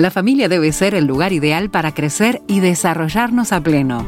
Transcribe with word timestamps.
la 0.00 0.10
familia 0.10 0.48
debe 0.48 0.72
ser 0.72 0.94
el 0.94 1.04
lugar 1.04 1.32
ideal 1.32 1.70
para 1.70 1.92
crecer 1.92 2.40
y 2.46 2.60
desarrollarnos 2.60 3.52
a 3.52 3.60
pleno. 3.60 4.06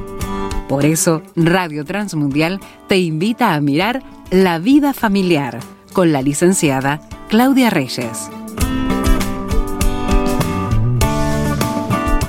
Por 0.68 0.86
eso, 0.86 1.22
Radio 1.36 1.84
Transmundial 1.84 2.60
te 2.88 2.98
invita 2.98 3.54
a 3.54 3.60
mirar 3.60 4.02
La 4.30 4.58
vida 4.58 4.94
familiar 4.94 5.58
con 5.92 6.12
la 6.12 6.22
licenciada 6.22 7.00
Claudia 7.28 7.68
Reyes. 7.68 8.30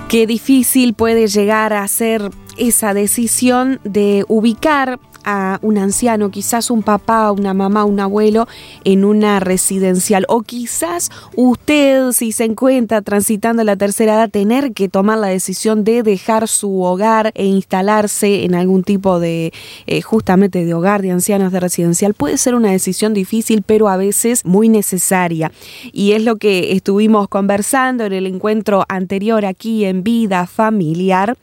Qué 0.09 0.27
difícil 0.27 0.93
puede 0.93 1.27
llegar 1.27 1.73
a 1.73 1.88
ser 1.88 2.30
esa 2.57 2.93
decisión 2.93 3.80
de 3.84 4.25
ubicar 4.27 4.99
a 5.23 5.59
un 5.61 5.77
anciano, 5.77 6.31
quizás 6.31 6.69
un 6.71 6.83
papá, 6.83 7.31
una 7.31 7.53
mamá, 7.53 7.85
un 7.85 7.99
abuelo 7.99 8.47
en 8.83 9.05
una 9.05 9.39
residencial. 9.39 10.25
O 10.27 10.41
quizás 10.41 11.09
usted 11.35 12.11
si 12.11 12.31
se 12.31 12.45
encuentra 12.45 13.02
transitando 13.02 13.63
la 13.63 13.75
tercera 13.75 14.15
edad 14.15 14.29
tener 14.29 14.73
que 14.73 14.89
tomar 14.89 15.17
la 15.17 15.27
decisión 15.27 15.84
de 15.84 16.03
dejar 16.03 16.48
su 16.48 16.81
hogar 16.81 17.31
e 17.35 17.45
instalarse 17.45 18.43
en 18.43 18.55
algún 18.55 18.84
tipo 18.84 19.20
de 19.20 19.53
eh, 19.88 20.01
justamente 20.01 20.65
de 20.65 20.73
hogar 20.73 21.01
de 21.01 21.12
ancianos 21.12 21.51
de 21.51 21.59
residencial 21.59 22.13
puede 22.13 22.37
ser 22.37 22.55
una 22.55 22.71
decisión 22.71 23.13
difícil 23.13 23.63
pero 23.65 23.90
a 23.90 23.98
veces 23.98 24.45
muy 24.45 24.70
necesaria. 24.70 25.51
Y 25.91 26.13
es 26.13 26.23
lo 26.23 26.37
que 26.37 26.73
estuvimos 26.73 27.27
conversando 27.27 28.05
en 28.05 28.13
el 28.13 28.27
encuentro 28.27 28.85
anterior 28.87 29.45
aquí 29.45 29.85
en 29.85 30.03
vida 30.03 30.48
familiar 30.48 31.37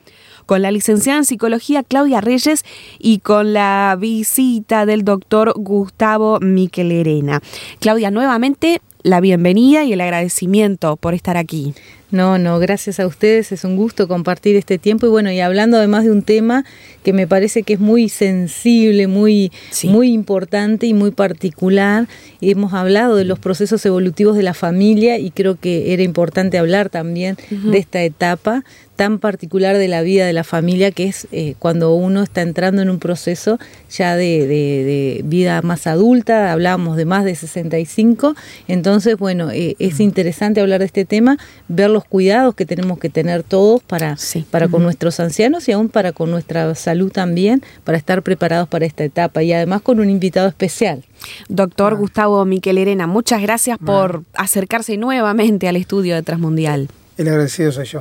con 0.50 0.62
la 0.62 0.72
licenciada 0.72 1.20
en 1.20 1.24
psicología 1.24 1.84
Claudia 1.84 2.20
Reyes 2.20 2.64
y 2.98 3.20
con 3.20 3.52
la 3.52 3.96
visita 3.96 4.84
del 4.84 5.04
doctor 5.04 5.52
Gustavo 5.54 6.40
Miquelerena. 6.40 7.40
Claudia, 7.78 8.10
nuevamente 8.10 8.82
la 9.04 9.20
bienvenida 9.20 9.84
y 9.84 9.92
el 9.92 10.00
agradecimiento 10.00 10.96
por 10.96 11.14
estar 11.14 11.36
aquí. 11.36 11.72
No, 12.10 12.38
no, 12.38 12.58
gracias 12.58 12.98
a 12.98 13.06
ustedes, 13.06 13.52
es 13.52 13.62
un 13.64 13.76
gusto 13.76 14.08
compartir 14.08 14.56
este 14.56 14.78
tiempo. 14.78 15.06
Y 15.06 15.10
bueno, 15.10 15.30
y 15.30 15.40
hablando 15.40 15.76
además 15.76 16.04
de 16.04 16.10
un 16.10 16.22
tema 16.22 16.64
que 17.04 17.12
me 17.12 17.26
parece 17.26 17.62
que 17.62 17.74
es 17.74 17.80
muy 17.80 18.08
sensible, 18.08 19.06
muy, 19.06 19.52
muy 19.84 20.12
importante 20.12 20.86
y 20.86 20.94
muy 20.94 21.12
particular. 21.12 22.08
Hemos 22.40 22.74
hablado 22.74 23.14
de 23.14 23.24
los 23.24 23.38
procesos 23.38 23.84
evolutivos 23.86 24.36
de 24.36 24.42
la 24.42 24.54
familia 24.54 25.18
y 25.18 25.30
creo 25.30 25.56
que 25.56 25.92
era 25.92 26.02
importante 26.02 26.58
hablar 26.58 26.90
también 26.90 27.36
de 27.50 27.78
esta 27.78 28.02
etapa 28.02 28.64
tan 29.00 29.18
particular 29.18 29.78
de 29.78 29.88
la 29.88 30.02
vida 30.02 30.26
de 30.26 30.34
la 30.34 30.44
familia 30.44 30.90
que 30.90 31.04
es 31.04 31.26
eh, 31.32 31.54
cuando 31.58 31.94
uno 31.94 32.22
está 32.22 32.42
entrando 32.42 32.82
en 32.82 32.90
un 32.90 32.98
proceso 32.98 33.58
ya 33.90 34.14
de, 34.14 35.22
vida 35.24 35.62
más 35.62 35.86
adulta, 35.86 36.52
hablábamos 36.52 36.98
de 36.98 37.06
más 37.06 37.24
de 37.24 37.34
65, 37.34 38.34
entonces 38.68 39.16
bueno, 39.16 39.50
eh, 39.52 39.74
es 39.78 40.00
interesante 40.00 40.60
hablar 40.60 40.80
de 40.80 40.84
este 40.84 41.06
tema, 41.06 41.38
ver 41.68 41.88
los 42.00 42.08
cuidados 42.08 42.54
que 42.54 42.64
tenemos 42.64 42.98
que 42.98 43.10
tener 43.10 43.42
todos 43.42 43.82
para, 43.82 44.16
para 44.50 44.68
con 44.68 44.82
nuestros 44.82 45.20
ancianos 45.20 45.68
y 45.68 45.72
aún 45.72 45.90
para 45.90 46.12
con 46.12 46.30
nuestra 46.30 46.74
salud 46.74 47.12
también, 47.12 47.62
para 47.84 47.98
estar 47.98 48.22
preparados 48.22 48.68
para 48.68 48.86
esta 48.86 49.04
etapa. 49.04 49.42
Y 49.42 49.52
además 49.52 49.82
con 49.82 50.00
un 50.00 50.08
invitado 50.08 50.48
especial. 50.48 51.04
Doctor 51.50 51.96
Gustavo 51.96 52.44
Miquel 52.46 52.78
Herena, 52.78 53.06
muchas 53.06 53.42
gracias 53.42 53.76
por 53.78 54.24
acercarse 54.34 54.96
nuevamente 54.96 55.68
al 55.68 55.76
estudio 55.76 56.14
de 56.14 56.22
Transmundial. 56.22 56.88
El 57.20 57.28
agradecido 57.28 57.70
soy 57.70 57.84
yo. 57.84 58.00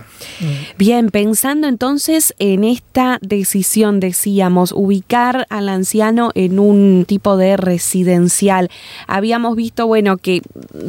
Bien, 0.78 1.10
pensando 1.10 1.68
entonces 1.68 2.34
en 2.40 2.64
esta 2.64 3.20
decisión, 3.22 4.00
decíamos, 4.00 4.72
ubicar 4.72 5.46
al 5.50 5.68
anciano 5.68 6.32
en 6.36 6.58
un 6.58 7.04
tipo 7.06 7.36
de 7.36 7.58
residencial. 7.58 8.70
Habíamos 9.08 9.58
visto, 9.58 9.88
bueno, 9.88 10.16
que 10.16 10.42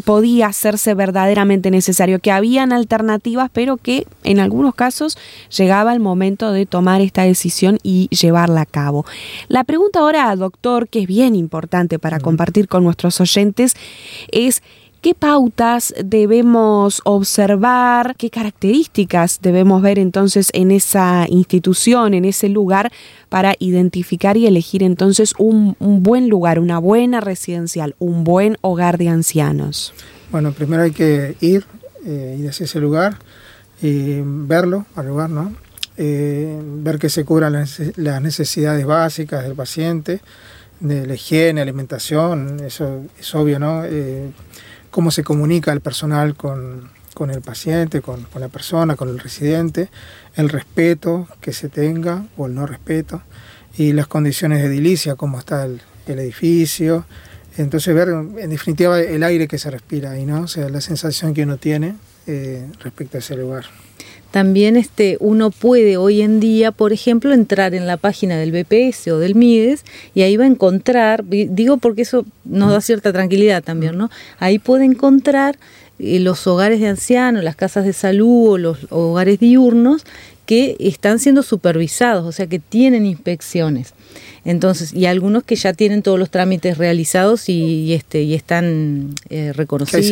podía 0.04 0.46
hacerse 0.46 0.94
verdaderamente 0.94 1.72
necesario, 1.72 2.20
que 2.20 2.30
habían 2.30 2.72
alternativas, 2.72 3.50
pero 3.52 3.78
que 3.78 4.06
en 4.22 4.38
algunos 4.38 4.76
casos 4.76 5.18
llegaba 5.48 5.92
el 5.92 5.98
momento 5.98 6.52
de 6.52 6.66
tomar 6.66 7.00
esta 7.00 7.24
decisión 7.24 7.80
y 7.82 8.08
llevarla 8.10 8.60
a 8.60 8.66
cabo. 8.66 9.04
La 9.48 9.64
pregunta 9.64 9.98
ahora, 9.98 10.36
doctor, 10.36 10.86
que 10.88 11.00
es 11.00 11.08
bien 11.08 11.34
importante 11.34 11.98
para 11.98 12.20
compartir 12.20 12.68
con 12.68 12.84
nuestros 12.84 13.20
oyentes, 13.20 13.74
es 14.30 14.62
¿Qué 15.00 15.14
pautas 15.14 15.94
debemos 16.04 17.00
observar? 17.04 18.16
¿Qué 18.18 18.28
características 18.28 19.40
debemos 19.40 19.80
ver 19.80 19.98
entonces 19.98 20.50
en 20.52 20.70
esa 20.70 21.24
institución, 21.26 22.12
en 22.12 22.26
ese 22.26 22.50
lugar, 22.50 22.92
para 23.30 23.54
identificar 23.58 24.36
y 24.36 24.46
elegir 24.46 24.82
entonces 24.82 25.32
un, 25.38 25.74
buen 25.78 26.28
lugar, 26.28 26.58
una 26.58 26.78
buena 26.78 27.22
residencial, 27.22 27.94
un 27.98 28.24
buen 28.24 28.58
hogar 28.60 28.98
de 28.98 29.08
ancianos? 29.08 29.94
Bueno, 30.30 30.52
primero 30.52 30.82
hay 30.82 30.90
que 30.90 31.34
ir, 31.40 31.64
eh, 32.04 32.36
ir 32.38 32.50
hacia 32.50 32.64
ese 32.64 32.78
lugar, 32.78 33.16
y 33.80 34.20
verlo 34.22 34.84
al 34.96 35.06
lugar, 35.06 35.30
¿no? 35.30 35.54
Eh, 35.96 36.60
ver 36.62 36.98
que 36.98 37.08
se 37.08 37.24
cubran 37.24 37.54
las 37.54 38.22
necesidades 38.22 38.84
básicas 38.84 39.44
del 39.44 39.54
paciente, 39.54 40.20
de 40.80 41.06
la 41.06 41.14
higiene, 41.14 41.62
alimentación, 41.62 42.60
eso 42.60 43.04
es 43.18 43.34
obvio, 43.34 43.58
¿no? 43.58 43.82
Eh, 43.84 44.30
cómo 44.90 45.10
se 45.10 45.22
comunica 45.24 45.72
el 45.72 45.80
personal 45.80 46.34
con, 46.34 46.90
el 47.30 47.40
paciente, 47.42 48.00
con, 48.00 48.26
la 48.34 48.48
persona, 48.48 48.96
con 48.96 49.08
el 49.08 49.18
residente, 49.18 49.90
el 50.36 50.48
respeto 50.48 51.28
que 51.40 51.52
se 51.52 51.68
tenga 51.68 52.24
o 52.36 52.46
el 52.46 52.54
no 52.54 52.66
respeto 52.66 53.22
y 53.76 53.92
las 53.92 54.06
condiciones 54.06 54.62
de 54.62 54.68
edilicia, 54.68 55.14
cómo 55.16 55.38
está 55.38 55.64
el, 55.64 55.80
edificio. 56.06 57.04
Entonces 57.56 57.94
ver 57.94 58.08
en 58.08 58.50
definitiva 58.50 58.98
el 58.98 59.22
aire 59.22 59.46
que 59.46 59.58
se 59.58 59.70
respira 59.70 60.10
ahí, 60.10 60.26
¿no? 60.26 60.42
O 60.42 60.48
sea, 60.48 60.68
la 60.68 60.80
sensación 60.80 61.34
que 61.34 61.44
uno 61.44 61.56
tiene 61.56 61.94
eh, 62.26 62.66
respecto 62.82 63.16
a 63.16 63.20
ese 63.20 63.36
lugar. 63.36 63.66
También 64.30 64.76
este, 64.76 65.16
uno 65.20 65.50
puede 65.50 65.96
hoy 65.96 66.20
en 66.22 66.38
día, 66.38 66.70
por 66.70 66.92
ejemplo, 66.92 67.34
entrar 67.34 67.74
en 67.74 67.86
la 67.86 67.96
página 67.96 68.36
del 68.38 68.52
BPS 68.52 69.08
o 69.08 69.18
del 69.18 69.34
MIDES 69.34 69.84
y 70.14 70.22
ahí 70.22 70.36
va 70.36 70.44
a 70.44 70.48
encontrar, 70.48 71.24
digo 71.26 71.78
porque 71.78 72.02
eso 72.02 72.24
nos 72.44 72.70
da 72.70 72.80
cierta 72.80 73.12
tranquilidad 73.12 73.62
también, 73.62 73.98
¿no? 73.98 74.08
Ahí 74.38 74.60
puede 74.60 74.84
encontrar 74.84 75.58
eh, 75.98 76.20
los 76.20 76.46
hogares 76.46 76.80
de 76.80 76.86
ancianos, 76.86 77.42
las 77.42 77.56
casas 77.56 77.84
de 77.84 77.92
salud 77.92 78.52
o 78.52 78.58
los 78.58 78.86
hogares 78.90 79.40
diurnos 79.40 80.04
que 80.46 80.76
están 80.78 81.18
siendo 81.18 81.42
supervisados, 81.42 82.24
o 82.24 82.32
sea 82.32 82.46
que 82.46 82.58
tienen 82.58 83.06
inspecciones. 83.06 83.94
Entonces, 84.44 84.94
y 84.94 85.06
algunos 85.06 85.44
que 85.44 85.56
ya 85.56 85.72
tienen 85.72 86.02
todos 86.02 86.18
los 86.18 86.30
trámites 86.30 86.78
realizados 86.78 87.48
y, 87.48 87.92
este 87.92 88.22
y 88.22 88.34
están 88.34 89.14
eh, 89.28 89.52
reconocidos. 89.54 90.02
hay 90.02 90.08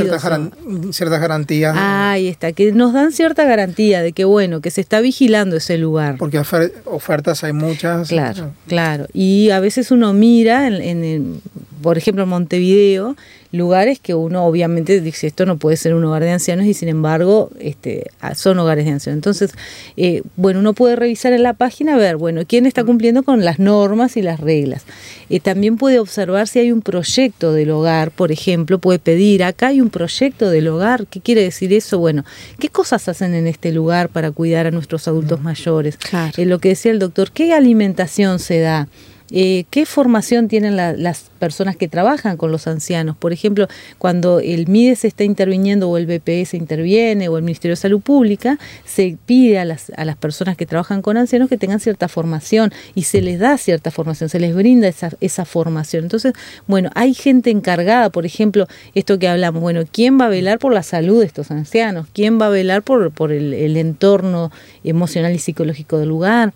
ciertas, 0.93 1.21
garantías. 1.21 1.75
ahí 1.77 2.29
está, 2.29 2.53
que 2.53 2.73
nos 2.73 2.93
dan 2.93 3.13
cierta 3.13 3.45
garantía 3.45 4.03
de 4.03 4.13
que 4.13 4.25
bueno, 4.25 4.61
que 4.61 4.71
se 4.71 4.81
está 4.81 5.01
vigilando 5.01 5.57
ese 5.57 5.79
lugar. 5.79 6.17
Porque 6.19 6.39
ofertas 6.85 7.45
hay 7.45 7.53
muchas. 7.53 8.09
Claro, 8.09 8.53
claro. 8.67 9.07
Y 9.13 9.51
a 9.51 9.61
veces 9.61 9.91
uno 9.91 10.13
mira, 10.13 10.67
en, 10.69 11.41
por 11.83 11.99
ejemplo, 11.99 12.25
en 12.25 12.29
Montevideo, 12.29 13.17
lugares 13.51 13.99
que 13.99 14.15
uno 14.15 14.45
obviamente 14.45 15.01
dice 15.01 15.27
esto 15.27 15.47
no 15.47 15.57
puede 15.57 15.77
ser 15.77 15.95
un 15.95 16.05
hogar 16.05 16.23
de 16.23 16.31
ancianos 16.31 16.67
y 16.67 16.75
sin 16.75 16.89
embargo 16.89 17.51
este, 17.59 18.11
son 18.35 18.59
hogares 18.59 18.85
de 18.85 18.93
ancianos. 18.93 19.17
Entonces, 19.17 19.53
eh, 19.97 20.23
bueno, 20.37 20.61
uno 20.61 20.75
puede 20.75 20.97
revisar 20.97 21.33
en 21.33 21.43
la 21.43 21.55
página, 21.55 21.97
ver, 21.97 22.17
bueno, 22.17 22.43
quién 22.47 22.67
está 22.67 22.85
cumpliendo 22.85 23.23
con 23.23 23.45
las 23.45 23.59
normas 23.59 24.17
y 24.17 24.23
las 24.23 24.41
reglas. 24.41 24.85
Eh, 25.31 25.41
también 25.41 25.77
puede 25.77 25.99
observar 25.99 26.49
si 26.49 26.59
hay 26.59 26.73
un 26.73 26.83
proyecto 26.83 27.53
del 27.53 27.71
hogar, 27.71 28.11
por 28.11 28.33
ejemplo, 28.33 28.79
puede 28.79 28.99
pedir, 28.99 29.43
acá 29.43 29.69
hay 29.69 29.81
un 29.81 29.91
proyecto 29.91 30.51
del 30.51 30.69
hogar, 30.69 31.07
¿qué 31.07 31.21
quiere 31.21 31.43
decir 31.43 31.73
eso? 31.73 31.99
Bueno, 31.99 32.25
¿qué 32.59 32.69
cosas 32.69 33.09
hacen 33.09 33.35
en 33.35 33.47
este 33.47 33.73
lugar 33.73 34.11
para 34.11 34.31
cuidar 34.31 34.67
a 34.67 34.71
nuestros 34.71 35.09
adultos 35.09 35.41
mayores? 35.41 35.97
Claro. 35.97 36.33
Eh, 36.37 36.45
lo 36.45 36.59
que 36.59 36.71
decía 36.71 36.93
el 36.93 36.99
doctor, 36.99 37.31
¿qué 37.33 37.53
alimentación 37.55 38.39
se 38.39 38.61
da? 38.61 38.89
Eh, 39.31 39.65
¿Qué 39.71 39.85
formación 39.85 40.49
tienen 40.49 40.77
las 40.77 41.31
personas 41.39 41.77
que 41.77 41.89
trabajan 41.89 42.37
con 42.37 42.51
los 42.51 42.67
ancianos? 42.67 43.17
Por 43.17 43.33
ejemplo, 43.33 43.69
cuando 43.99 44.41
el 44.41 44.69
MIDES 44.69 45.05
está 45.05 45.25
interviniendo 45.25 45.89
o 45.91 45.99
el 45.99 46.07
BPS 46.07 46.55
interviene 46.55 47.29
o 47.29 47.37
el 47.37 47.43
Ministerio 47.43 47.73
de 47.73 47.81
Salud 47.81 48.01
Pública, 48.01 48.59
se 48.85 49.19
pide 49.27 49.59
a 49.59 49.65
las, 49.65 49.93
a 49.97 50.05
las 50.05 50.17
personas 50.17 50.57
que 50.57 50.67
trabajan 50.67 51.03
con 51.03 51.17
ancianos 51.17 51.49
que 51.49 51.59
tengan 51.59 51.81
cierta 51.81 52.09
formación 52.09 52.73
y 52.95 53.03
se 53.03 53.21
les 53.21 53.39
da 53.39 53.59
cierta 53.59 53.91
formación, 53.91 54.31
se 54.31 54.41
les 54.41 54.55
brinda 54.55 54.89
esa, 54.89 55.11
esa 55.21 55.45
formación. 55.45 56.05
Entonces, 56.05 56.33
bueno, 56.67 56.91
hay 56.95 57.13
gente 57.13 57.51
encargada, 57.51 58.11
por 58.11 58.25
ejemplo, 58.25 58.67
esto 58.95 59.19
que 59.19 59.29
hablamos, 59.29 59.61
bueno, 59.61 59.83
¿quién 59.91 60.19
va 60.19 60.27
a 60.27 60.31
velar 60.31 60.59
por 60.59 60.73
la 60.73 60.83
salud 60.83 61.21
de 61.21 61.27
estos 61.27 61.51
ancianos? 61.51 62.07
¿Quién 62.15 62.41
va 62.41 62.47
a 62.47 62.51
velar 62.51 62.83
por, 62.83 63.11
por 63.11 63.33
el 63.33 63.77
entorno 63.77 64.51
emocional 64.85 65.35
y 65.35 65.39
psicológico 65.39 65.99
del 65.99 66.09
lugar? 66.09 66.53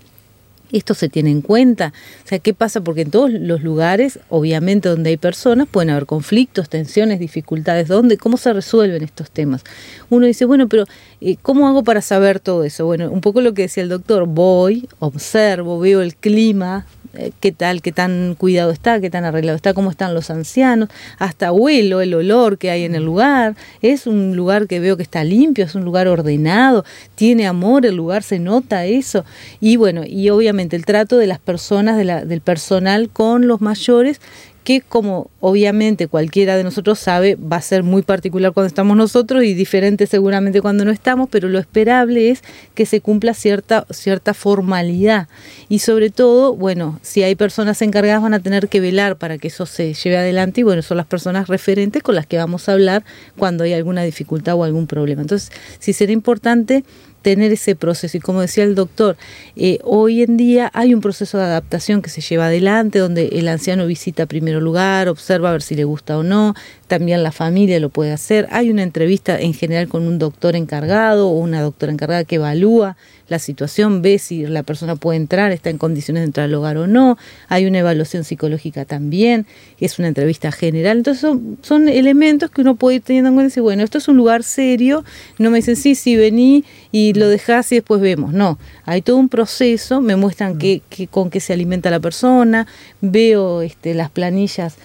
Esto 0.72 0.94
se 0.94 1.08
tiene 1.08 1.30
en 1.30 1.42
cuenta. 1.42 1.92
O 2.24 2.28
sea, 2.28 2.38
¿qué 2.38 2.54
pasa? 2.54 2.80
Porque 2.80 3.02
en 3.02 3.10
todos 3.10 3.30
los 3.30 3.62
lugares, 3.62 4.18
obviamente 4.28 4.88
donde 4.88 5.10
hay 5.10 5.16
personas, 5.16 5.68
pueden 5.68 5.90
haber 5.90 6.06
conflictos, 6.06 6.68
tensiones, 6.68 7.20
dificultades. 7.20 7.88
¿Dónde? 7.88 8.16
¿Cómo 8.16 8.36
se 8.36 8.52
resuelven 8.52 9.02
estos 9.02 9.30
temas? 9.30 9.64
Uno 10.10 10.26
dice, 10.26 10.44
bueno, 10.44 10.68
pero 10.68 10.86
eh, 11.20 11.36
¿cómo 11.42 11.68
hago 11.68 11.84
para 11.84 12.00
saber 12.00 12.40
todo 12.40 12.64
eso? 12.64 12.86
Bueno, 12.86 13.10
un 13.10 13.20
poco 13.20 13.40
lo 13.40 13.54
que 13.54 13.62
decía 13.62 13.82
el 13.82 13.88
doctor, 13.88 14.26
voy, 14.26 14.88
observo, 14.98 15.78
veo 15.78 16.00
el 16.00 16.16
clima 16.16 16.86
eh, 17.14 17.32
qué 17.40 17.52
tal, 17.52 17.82
qué 17.82 17.92
tan 17.92 18.34
cuidado 18.36 18.70
está, 18.70 18.98
qué 18.98 19.10
tan 19.10 19.26
arreglado 19.26 19.56
está, 19.56 19.74
cómo 19.74 19.90
están 19.90 20.14
los 20.14 20.30
ancianos, 20.30 20.88
hasta 21.18 21.52
huelo 21.52 22.00
el 22.00 22.14
olor 22.14 22.56
que 22.56 22.70
hay 22.70 22.84
en 22.84 22.94
el 22.94 23.04
lugar, 23.04 23.54
es 23.82 24.06
un 24.06 24.34
lugar 24.34 24.66
que 24.66 24.80
veo 24.80 24.96
que 24.96 25.02
está 25.02 25.22
limpio, 25.22 25.66
es 25.66 25.74
un 25.74 25.84
lugar 25.84 26.08
ordenado, 26.08 26.86
tiene 27.14 27.46
amor 27.46 27.84
el 27.84 27.96
lugar, 27.96 28.22
se 28.22 28.38
nota 28.38 28.86
eso, 28.86 29.26
y 29.60 29.76
bueno, 29.76 30.04
y 30.06 30.30
obviamente 30.30 30.61
el 30.70 30.84
trato 30.84 31.18
de 31.18 31.26
las 31.26 31.38
personas, 31.38 31.96
del 31.96 32.40
personal 32.40 33.10
con 33.10 33.46
los 33.46 33.60
mayores, 33.60 34.20
que 34.64 34.80
como 34.80 35.30
obviamente 35.40 36.06
cualquiera 36.06 36.56
de 36.56 36.62
nosotros 36.62 36.98
sabe, 36.98 37.34
va 37.36 37.56
a 37.56 37.62
ser 37.62 37.82
muy 37.82 38.02
particular 38.02 38.52
cuando 38.52 38.68
estamos 38.68 38.96
nosotros 38.96 39.42
y 39.42 39.54
diferente 39.54 40.06
seguramente 40.06 40.60
cuando 40.60 40.84
no 40.84 40.92
estamos, 40.92 41.28
pero 41.30 41.48
lo 41.48 41.58
esperable 41.58 42.30
es 42.30 42.42
que 42.74 42.86
se 42.86 43.00
cumpla 43.00 43.34
cierta, 43.34 43.86
cierta 43.90 44.34
formalidad. 44.34 45.28
Y 45.68 45.80
sobre 45.80 46.10
todo, 46.10 46.54
bueno, 46.54 47.00
si 47.02 47.22
hay 47.22 47.34
personas 47.34 47.82
encargadas 47.82 48.22
van 48.22 48.34
a 48.34 48.40
tener 48.40 48.68
que 48.68 48.80
velar 48.80 49.16
para 49.16 49.38
que 49.38 49.48
eso 49.48 49.66
se 49.66 49.94
lleve 49.94 50.16
adelante 50.16 50.60
y 50.60 50.64
bueno, 50.64 50.82
son 50.82 50.96
las 50.96 51.06
personas 51.06 51.48
referentes 51.48 52.02
con 52.02 52.14
las 52.14 52.26
que 52.26 52.36
vamos 52.36 52.68
a 52.68 52.72
hablar 52.72 53.04
cuando 53.36 53.64
hay 53.64 53.72
alguna 53.72 54.04
dificultad 54.04 54.54
o 54.54 54.64
algún 54.64 54.86
problema. 54.86 55.22
Entonces, 55.22 55.50
sí 55.80 55.92
será 55.92 56.12
importante 56.12 56.84
tener 57.22 57.52
ese 57.52 57.74
proceso. 57.74 58.16
Y 58.16 58.20
como 58.20 58.40
decía 58.40 58.64
el 58.64 58.74
doctor, 58.74 59.16
eh, 59.56 59.78
hoy 59.84 60.22
en 60.22 60.36
día 60.36 60.70
hay 60.74 60.92
un 60.92 61.00
proceso 61.00 61.38
de 61.38 61.44
adaptación 61.44 62.02
que 62.02 62.10
se 62.10 62.20
lleva 62.20 62.46
adelante, 62.46 62.98
donde 62.98 63.28
el 63.28 63.48
anciano 63.48 63.86
visita 63.86 64.26
primero 64.26 64.60
lugar, 64.60 65.08
observa 65.08 65.48
a 65.48 65.52
ver 65.52 65.62
si 65.62 65.74
le 65.74 65.84
gusta 65.84 66.18
o 66.18 66.22
no, 66.22 66.54
también 66.88 67.22
la 67.22 67.32
familia 67.32 67.80
lo 67.80 67.88
puede 67.88 68.12
hacer. 68.12 68.48
Hay 68.50 68.70
una 68.70 68.82
entrevista 68.82 69.40
en 69.40 69.54
general 69.54 69.88
con 69.88 70.06
un 70.06 70.18
doctor 70.18 70.56
encargado 70.56 71.28
o 71.28 71.38
una 71.38 71.62
doctora 71.62 71.92
encargada 71.92 72.24
que 72.24 72.36
evalúa 72.36 72.96
la 73.32 73.40
situación, 73.40 74.02
ve 74.02 74.18
si 74.18 74.46
la 74.46 74.62
persona 74.62 74.94
puede 74.94 75.16
entrar, 75.16 75.50
está 75.50 75.70
en 75.70 75.78
condiciones 75.78 76.20
de 76.20 76.26
entrar 76.26 76.44
al 76.44 76.54
hogar 76.54 76.76
o 76.76 76.86
no. 76.86 77.18
Hay 77.48 77.66
una 77.66 77.80
evaluación 77.80 78.22
psicológica 78.22 78.84
también, 78.84 79.46
es 79.80 79.98
una 79.98 80.08
entrevista 80.08 80.52
general. 80.52 80.98
Entonces 80.98 81.28
son, 81.62 81.88
elementos 81.88 82.50
que 82.50 82.60
uno 82.60 82.76
puede 82.76 82.96
ir 82.96 83.02
teniendo 83.02 83.30
en 83.30 83.34
cuenta 83.34 83.46
y 83.46 83.50
decir, 83.50 83.62
bueno, 83.62 83.82
esto 83.82 83.98
es 83.98 84.06
un 84.06 84.16
lugar 84.16 84.44
serio, 84.44 85.04
no 85.38 85.50
me 85.50 85.56
dicen, 85.56 85.76
sí, 85.76 85.94
sí, 85.94 86.14
vení 86.14 86.64
y 86.92 87.14
lo 87.14 87.28
dejás 87.28 87.72
y 87.72 87.76
después 87.76 88.00
vemos. 88.00 88.32
No, 88.32 88.58
hay 88.84 89.02
todo 89.02 89.16
un 89.16 89.28
proceso, 89.28 90.00
me 90.00 90.14
muestran 90.14 90.58
qué, 90.58 90.82
con 91.10 91.30
qué 91.30 91.40
se 91.40 91.52
alimenta 91.52 91.90
la 91.90 92.00
persona, 92.00 92.66
veo 93.00 93.62
este, 93.62 93.94
las 93.94 94.10
planillas 94.10 94.76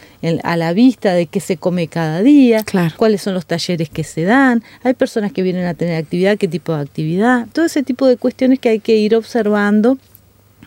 a 0.44 0.58
la 0.58 0.74
vista 0.74 1.14
de 1.14 1.28
qué 1.28 1.40
se 1.40 1.58
come 1.58 1.88
cada 1.88 2.22
día, 2.22 2.64
cuáles 2.98 3.22
son 3.22 3.34
los 3.34 3.46
talleres 3.46 3.90
que 3.90 4.04
se 4.04 4.24
dan, 4.24 4.64
hay 4.84 4.94
personas 4.94 5.32
que 5.32 5.44
vienen 5.44 5.66
a 5.66 5.74
tener 5.74 5.96
actividad, 5.96 6.38
qué 6.38 6.48
tipo 6.48 6.74
de 6.74 6.82
actividad, 6.82 7.48
todo 7.54 7.66
ese 7.66 7.84
tipo 7.84 8.08
de 8.08 8.18
cuestiones 8.18 8.37
que 8.38 8.70
hay 8.70 8.80
que 8.80 8.96
ir 8.96 9.16
observando 9.16 9.98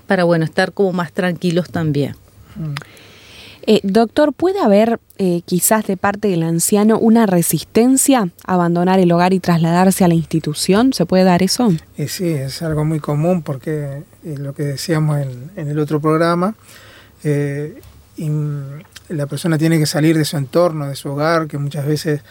para 0.07 0.25
bueno 0.25 0.45
estar 0.45 0.73
como 0.73 0.93
más 0.93 1.13
tranquilos 1.13 1.71
también. 1.71 2.17
Eh, 3.67 3.81
doctor, 3.85 4.33
¿puede 4.33 4.59
haber 4.61 4.99
eh, 5.19 5.43
quizás 5.45 5.87
de 5.87 5.97
parte 5.97 6.29
del 6.29 6.43
anciano 6.43 6.99
una 6.99 7.27
resistencia 7.27 8.29
a 8.45 8.55
abandonar 8.55 8.99
el 8.99 9.13
hogar 9.13 9.33
y 9.33 9.39
trasladarse 9.39 10.05
a 10.05 10.09
la 10.09 10.15
institución? 10.15 10.93
¿Se 10.93 11.07
puede 11.07 11.25
dar 11.25 11.43
eso? 11.43 11.73
Eh, 11.97 12.09
sí, 12.09 12.29
es 12.29 12.63
algo 12.63 12.85
muy 12.85 13.01
común 13.01 13.43
porque 13.43 14.03
lo 14.25 14.55
que 14.55 14.65
decíamos 14.65 15.21
en, 15.21 15.51
en 15.57 15.69
el 15.69 15.79
otro 15.79 16.01
programa, 16.01 16.55
la 19.11 19.27
persona 19.27 19.59
tiene 19.59 19.79
que 19.79 19.87
salir 19.87 20.17
de 20.17 20.25
su 20.25 20.37
entorno, 20.37 20.89
de 20.89 20.97
su 20.97 21.11
hogar, 21.11 21.47
que 21.47 21.59
muchas 21.59 21.87
veces 21.87 22.23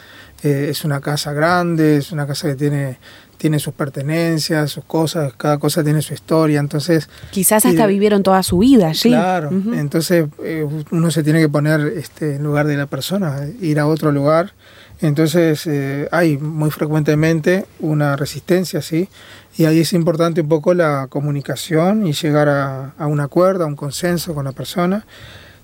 eh, 0.42 0.68
es 0.70 0.84
una 0.84 1.00
casa 1.00 1.32
grande, 1.32 1.98
es 1.98 2.12
una 2.12 2.26
casa 2.26 2.48
que 2.48 2.54
tiene, 2.54 2.98
tiene 3.40 3.58
sus 3.58 3.72
pertenencias, 3.72 4.70
sus 4.70 4.84
cosas, 4.84 5.32
cada 5.34 5.56
cosa 5.56 5.82
tiene 5.82 6.02
su 6.02 6.12
historia, 6.12 6.60
entonces... 6.60 7.08
Quizás 7.30 7.64
hasta 7.64 7.86
vivieron 7.86 8.22
toda 8.22 8.42
su 8.42 8.58
vida 8.58 8.92
sí. 8.92 9.08
Claro, 9.08 9.48
entonces 9.50 10.26
eh, 10.44 10.66
uno 10.90 11.10
se 11.10 11.22
tiene 11.22 11.40
que 11.40 11.48
poner 11.48 11.80
este, 11.96 12.36
en 12.36 12.42
lugar 12.42 12.66
de 12.66 12.76
la 12.76 12.86
persona, 12.86 13.46
ir 13.62 13.80
a 13.80 13.86
otro 13.86 14.12
lugar. 14.12 14.52
Entonces 15.00 15.66
eh, 15.66 16.06
hay 16.12 16.36
muy 16.36 16.70
frecuentemente 16.70 17.64
una 17.78 18.16
resistencia, 18.16 18.82
¿sí? 18.82 19.08
Y 19.56 19.64
ahí 19.64 19.80
es 19.80 19.94
importante 19.94 20.42
un 20.42 20.48
poco 20.48 20.74
la 20.74 21.06
comunicación 21.08 22.06
y 22.06 22.12
llegar 22.12 22.50
a, 22.50 22.92
a 22.98 23.06
un 23.06 23.20
acuerdo, 23.20 23.64
a 23.64 23.66
un 23.66 23.76
consenso 23.76 24.34
con 24.34 24.44
la 24.44 24.52
persona 24.52 25.06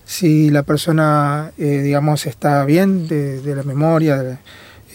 si 0.06 0.50
la 0.50 0.62
persona, 0.62 1.50
eh, 1.58 1.82
digamos, 1.82 2.26
está 2.26 2.64
bien 2.64 3.08
de, 3.08 3.55
la 3.55 3.64
memoria, 3.64 4.38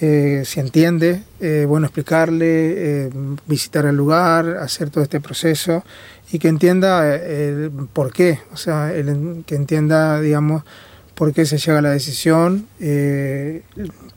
eh, 0.02 0.44
si 0.46 0.60
entiende, 0.60 1.22
eh, 1.40 1.66
bueno, 1.68 1.86
explicarle, 1.86 3.10
visitar 3.48 3.86
el 3.86 3.96
lugar, 3.96 4.58
hacer 4.58 4.90
todo 4.90 5.04
este 5.04 5.22
proceso 5.22 5.84
y 6.32 6.40
que 6.40 6.48
entienda 6.48 7.16
el 7.16 7.72
por 7.94 8.12
qué, 8.12 8.40
o 8.52 8.58
sea, 8.58 8.92
que 9.46 9.56
entienda, 9.56 10.20
digamos, 10.20 10.64
por 11.14 11.34
qué 11.34 11.46
se 11.46 11.58
llega 11.58 11.80
a 11.80 11.82
la 11.82 11.92
decisión, 11.92 12.66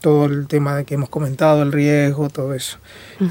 todo 0.00 0.26
el 0.26 0.46
tema 0.46 0.76
de 0.76 0.84
que 0.84 0.94
hemos 0.94 1.08
comentado, 1.10 1.62
el 1.62 1.72
riesgo, 1.72 2.30
todo 2.30 2.54
eso. 2.54 2.78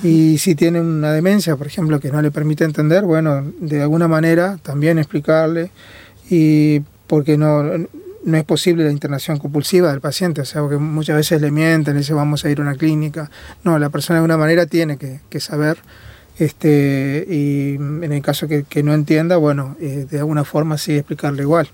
Y 0.03 0.37
si 0.37 0.53
tiene 0.53 0.79
una 0.79 1.11
demencia, 1.11 1.55
por 1.55 1.67
ejemplo, 1.67 1.99
que 1.99 2.11
no 2.11 2.21
le 2.21 2.29
permite 2.29 2.65
entender, 2.65 3.03
bueno, 3.03 3.43
de 3.59 3.81
alguna 3.81 4.07
manera 4.07 4.59
también 4.61 4.99
explicarle 4.99 5.71
y 6.29 6.81
porque 7.07 7.37
no, 7.37 7.63
no 8.25 8.37
es 8.37 8.43
posible 8.43 8.83
la 8.85 8.91
internación 8.91 9.37
compulsiva 9.37 9.91
del 9.91 10.01
paciente, 10.01 10.41
o 10.41 10.45
sea, 10.45 10.61
porque 10.61 10.77
muchas 10.77 11.15
veces 11.15 11.41
le 11.41 11.51
mienten, 11.51 11.93
le 11.93 11.99
dicen 11.99 12.15
vamos 12.15 12.45
a 12.45 12.49
ir 12.49 12.59
a 12.59 12.61
una 12.61 12.75
clínica. 12.75 13.29
No, 13.63 13.77
la 13.79 13.89
persona 13.89 14.15
de 14.15 14.19
alguna 14.19 14.37
manera 14.37 14.65
tiene 14.65 14.97
que, 14.97 15.39
saber, 15.39 15.77
este, 16.37 17.25
y 17.29 17.75
en 17.75 18.11
el 18.11 18.21
caso 18.21 18.47
que, 18.47 18.83
no 18.83 18.93
entienda, 18.93 19.37
bueno, 19.37 19.75
eh, 19.79 20.07
de 20.09 20.19
alguna 20.19 20.43
forma 20.43 20.77
sí 20.77 20.95
explicarle 20.95 21.43
igual. 21.43 21.67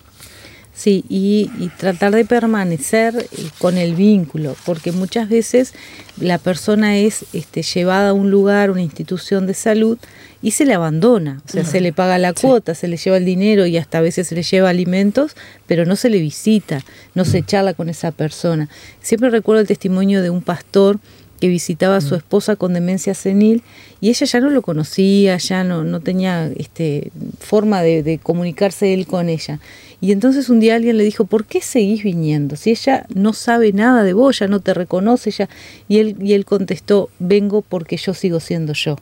Sí, 0.80 1.04
y, 1.10 1.52
tratar 1.78 2.14
de 2.14 2.24
permanecer 2.24 3.14
eh, 3.18 3.50
con 3.58 3.78
el 3.78 3.96
vínculo, 3.96 4.56
porque 4.66 4.94
muchas 4.94 5.28
veces 5.28 5.74
la 6.18 6.38
persona 6.38 6.98
es 6.98 7.26
este, 7.34 7.64
llevada 7.64 8.12
a 8.12 8.14
un 8.14 8.32
lugar, 8.32 8.72
una 8.72 8.82
institución 8.82 9.46
de 9.46 9.56
salud, 9.56 9.98
y 10.42 10.52
se 10.52 10.64
le 10.64 10.74
abandona, 10.74 11.42
o 11.46 11.52
sea, 11.52 11.66
se 11.66 11.82
le 11.82 11.92
paga 11.92 12.18
la 12.18 12.32
cuota, 12.32 12.76
se 12.76 12.88
le 12.88 12.96
lleva 12.96 13.18
el 13.18 13.26
dinero 13.26 13.66
y 13.66 13.76
hasta 13.76 13.98
a 13.98 14.02
veces 14.02 14.30
se 14.30 14.36
le 14.36 14.44
lleva 14.44 14.70
alimentos, 14.70 15.36
pero 15.68 15.86
no 15.86 15.98
se 15.98 16.10
le 16.10 16.22
visita, 16.22 16.80
no 17.14 17.26
se 17.26 17.44
charla 17.44 17.74
con 17.74 17.90
esa 17.90 18.14
persona. 18.14 18.70
Siempre 19.02 19.30
recuerdo 19.32 19.60
el 19.60 19.68
testimonio 19.68 20.22
de 20.22 20.30
un 20.30 20.42
pastor 20.42 21.02
que 21.40 21.48
visitaba 21.48 21.98
a 21.98 22.02
su 22.02 22.16
esposa 22.16 22.56
con 22.56 22.74
demencia 22.74 23.14
senil 23.14 23.64
y 24.02 24.10
ella 24.10 24.26
ya 24.26 24.40
no 24.40 24.50
lo 24.50 24.62
conocía, 24.62 25.38
ya 25.38 25.64
no, 25.64 25.84
no 25.84 26.00
tenía 26.00 26.52
este, 26.56 27.12
forma 27.40 27.82
de, 27.82 28.04
de, 28.04 28.18
comunicarse 28.18 28.94
él 28.94 29.08
con 29.08 29.30
ella. 29.30 29.60
Y 30.02 30.12
entonces 30.12 30.50
un 30.50 30.60
día 30.60 30.76
alguien 30.76 30.98
le 30.98 31.04
dijo, 31.04 31.26
¿por 31.26 31.46
qué 31.46 31.62
seguís 31.62 32.04
viniendo? 32.04 32.56
Si 32.56 32.72
ella 32.72 33.06
no 33.14 33.34
sabe 33.34 33.74
nada 33.74 34.04
de 34.04 34.14
vos, 34.14 34.40
ya 34.40 34.48
no 34.48 34.60
te 34.62 34.74
reconoce, 34.74 35.32
ya... 35.32 35.50
Y 35.88 36.00
él, 36.00 36.16
y 36.22 36.34
él 36.34 36.46
contestó, 36.46 37.10
vengo 37.20 37.62
porque 37.62 37.98
yo 37.98 38.14
sigo 38.14 38.40
siendo 38.40 38.74
yo. 38.74 38.98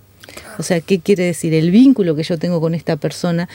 O 0.58 0.64
sea, 0.64 0.82
¿qué 0.82 1.00
quiere 1.00 1.24
decir? 1.24 1.54
El 1.54 1.72
vínculo 1.72 2.16
que 2.16 2.24
yo 2.24 2.38
tengo 2.38 2.60
con 2.60 2.74
esta 2.74 2.96
persona 2.98 3.48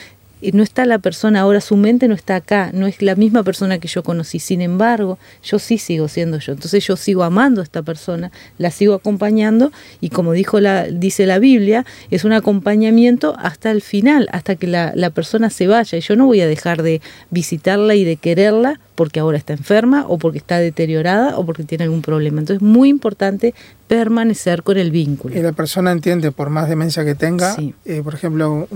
no 0.51 0.63
está 0.63 0.85
la 0.85 0.99
persona 0.99 1.41
ahora, 1.41 1.61
su 1.61 1.77
mente 1.77 2.07
no 2.07 2.15
está 2.15 2.35
acá, 2.35 2.71
no 2.73 2.87
es 2.87 3.01
la 3.01 3.15
misma 3.15 3.43
persona 3.43 3.79
que 3.79 3.87
yo 3.87 4.03
conocí. 4.03 4.39
Sin 4.39 4.61
embargo, 4.61 5.17
yo 5.43 5.59
sí 5.59 5.77
sigo 5.77 6.07
siendo 6.07 6.39
yo. 6.39 6.53
Entonces 6.53 6.85
yo 6.85 6.97
sigo 6.97 7.23
amando 7.23 7.61
a 7.61 7.63
esta 7.63 7.81
persona, 7.81 8.31
la 8.57 8.71
sigo 8.71 8.93
acompañando 8.93 9.71
y 10.01 10.09
como 10.09 10.33
dijo 10.33 10.59
la, 10.59 10.85
dice 10.87 11.25
la 11.25 11.39
Biblia, 11.39 11.85
es 12.11 12.25
un 12.25 12.33
acompañamiento 12.33 13.35
hasta 13.39 13.71
el 13.71 13.81
final, 13.81 14.27
hasta 14.31 14.55
que 14.55 14.67
la, 14.67 14.91
la 14.95 15.09
persona 15.11 15.49
se 15.49 15.67
vaya. 15.67 15.97
Y 15.97 16.01
yo 16.01 16.15
no 16.15 16.25
voy 16.25 16.41
a 16.41 16.47
dejar 16.47 16.83
de 16.83 17.01
visitarla 17.29 17.95
y 17.95 18.03
de 18.03 18.17
quererla 18.17 18.79
porque 18.95 19.19
ahora 19.19 19.37
está 19.37 19.53
enferma 19.53 20.05
o 20.07 20.17
porque 20.17 20.37
está 20.37 20.59
deteriorada 20.59 21.37
o 21.37 21.45
porque 21.45 21.63
tiene 21.63 21.85
algún 21.85 22.01
problema. 22.01 22.39
Entonces 22.39 22.61
es 22.61 22.67
muy 22.67 22.89
importante 22.89 23.53
permanecer 23.87 24.63
con 24.63 24.77
el 24.77 24.91
vínculo. 24.91 25.35
Y 25.35 25.41
la 25.41 25.51
persona 25.51 25.91
entiende, 25.91 26.31
por 26.31 26.49
más 26.49 26.69
demencia 26.69 27.03
que 27.03 27.15
tenga, 27.15 27.55
eh, 27.85 28.01
por 28.03 28.13
ejemplo, 28.13 28.67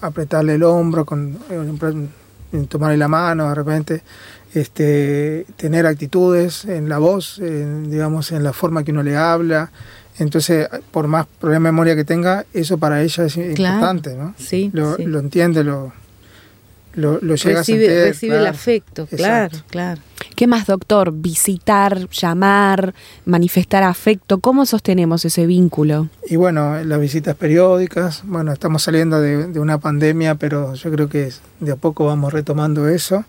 apretarle 0.00 0.54
el 0.54 0.62
hombro, 0.62 1.04
con, 1.04 1.38
eh, 1.50 2.66
tomarle 2.68 2.96
la 2.96 3.08
mano 3.08 3.48
de 3.48 3.54
repente, 3.54 4.02
este, 4.54 5.46
tener 5.56 5.86
actitudes 5.86 6.64
en 6.64 6.88
la 6.88 6.98
voz, 6.98 7.40
digamos, 7.40 8.32
en 8.32 8.42
la 8.42 8.52
forma 8.52 8.84
que 8.84 8.92
uno 8.92 9.02
le 9.02 9.16
habla. 9.16 9.70
Entonces, 10.18 10.66
por 10.92 11.08
más 11.08 11.26
problema 11.26 11.68
de 11.68 11.72
memoria 11.72 11.94
que 11.94 12.04
tenga, 12.04 12.46
eso 12.54 12.78
para 12.78 13.02
ella 13.02 13.24
es 13.24 13.36
importante, 13.36 14.14
¿no? 14.16 14.34
Sí, 14.38 14.70
lo, 14.72 14.96
lo 14.96 15.18
entiende, 15.18 15.62
lo, 15.62 15.92
lo, 16.96 17.20
lo 17.20 17.34
llega 17.36 17.60
recibe, 17.60 17.86
a 17.86 17.90
sentir. 17.90 18.04
recibe 18.08 18.36
el 18.38 18.46
afecto, 18.46 19.06
claro, 19.06 19.46
Exacto. 19.46 19.68
claro. 19.70 20.00
¿Qué 20.34 20.46
más, 20.46 20.66
doctor? 20.66 21.12
Visitar, 21.12 22.08
llamar, 22.10 22.94
manifestar 23.24 23.82
afecto. 23.84 24.40
¿Cómo 24.40 24.66
sostenemos 24.66 25.24
ese 25.24 25.46
vínculo? 25.46 26.08
Y 26.28 26.36
bueno, 26.36 26.82
las 26.82 27.00
visitas 27.00 27.36
periódicas, 27.36 28.22
bueno, 28.24 28.52
estamos 28.52 28.82
saliendo 28.82 29.20
de, 29.20 29.46
de 29.46 29.60
una 29.60 29.78
pandemia, 29.78 30.34
pero 30.34 30.74
yo 30.74 30.90
creo 30.90 31.08
que 31.08 31.30
de 31.60 31.72
a 31.72 31.76
poco 31.76 32.06
vamos 32.06 32.32
retomando 32.32 32.88
eso. 32.88 33.24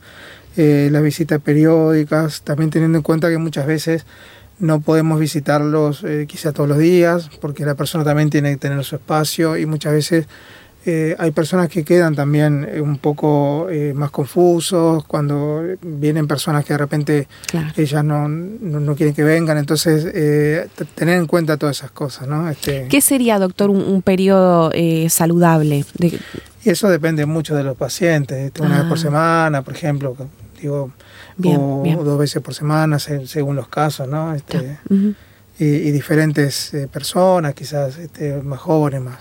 Eh, 0.57 0.89
las 0.91 1.03
visitas 1.03 1.39
periódicas, 1.39 2.41
también 2.41 2.71
teniendo 2.71 2.97
en 2.97 3.03
cuenta 3.03 3.29
que 3.29 3.38
muchas 3.38 3.67
veces 3.67 4.05
no 4.59 4.81
podemos 4.81 5.19
visitarlos 5.19 6.03
eh, 6.03 6.25
quizá 6.27 6.51
todos 6.51 6.67
los 6.67 6.79
días, 6.79 7.29
porque 7.39 7.63
la 7.63 7.75
persona 7.75 8.03
también 8.03 8.31
tiene 8.31 8.51
que 8.51 8.57
tener 8.57 8.83
su 8.83 8.95
espacio 8.95 9.55
y 9.55 9.65
muchas 9.67 9.93
veces 9.93 10.27
eh, 10.89 11.15
hay 11.20 11.32
personas 11.32 11.67
que 11.70 11.84
quedan 11.84 12.15
también 12.15 12.65
eh, 12.72 12.79
un 12.82 12.98
poco 12.98 13.67
eh, 13.70 13.94
más 13.94 14.10
confusos 14.10 15.03
cuando 15.06 15.62
vienen 15.82 16.27
personas 16.27 16.63
que 16.63 16.74
de 16.74 16.77
repente 16.77 17.27
Claro. 17.48 17.67
ellas 17.75 18.03
no, 18.06 18.27
no, 18.29 18.79
no 18.79 18.96
quieren 18.96 19.13
que 19.13 19.24
vengan, 19.24 19.58
entonces 19.58 20.08
eh, 20.13 20.67
tener 20.96 21.17
en 21.17 21.27
cuenta 21.27 21.58
todas 21.58 21.77
esas 21.77 21.91
cosas, 21.91 22.27
¿no? 22.27 22.50
Este, 22.50 22.88
¿Qué 22.89 23.01
sería, 23.01 23.38
doctor, 23.38 23.70
un, 23.70 23.82
un 23.82 24.01
periodo 24.01 24.72
saludable? 25.10 25.86
De- 25.98 26.20
y 26.63 26.70
eso 26.70 26.89
depende 26.89 27.25
mucho 27.25 27.56
de 27.56 27.63
los 27.63 27.77
pacientes, 27.77 28.38
este, 28.38 28.62
una 28.62 28.75
Ah. 28.77 28.79
vez 28.79 28.89
por 28.89 29.00
semana, 29.00 29.62
por 29.62 29.74
ejemplo, 29.74 30.15
digo, 30.62 30.91
Bien, 31.38 31.58
o 31.62 31.82
bien. 31.84 32.03
dos 32.03 32.17
veces 32.17 32.41
por 32.41 32.53
semana, 32.53 32.98
se- 33.00 33.27
según 33.27 33.56
los 33.56 33.67
casos, 33.67 34.08
¿no? 34.08 34.34
Este, 34.34 34.77
y, 35.60 35.65
y 35.65 35.91
diferentes 35.91 36.72
personas, 36.91 37.53
quizás 37.53 37.98
este, 37.98 38.41
más 38.41 38.60
jóvenes, 38.60 39.01
más 39.01 39.17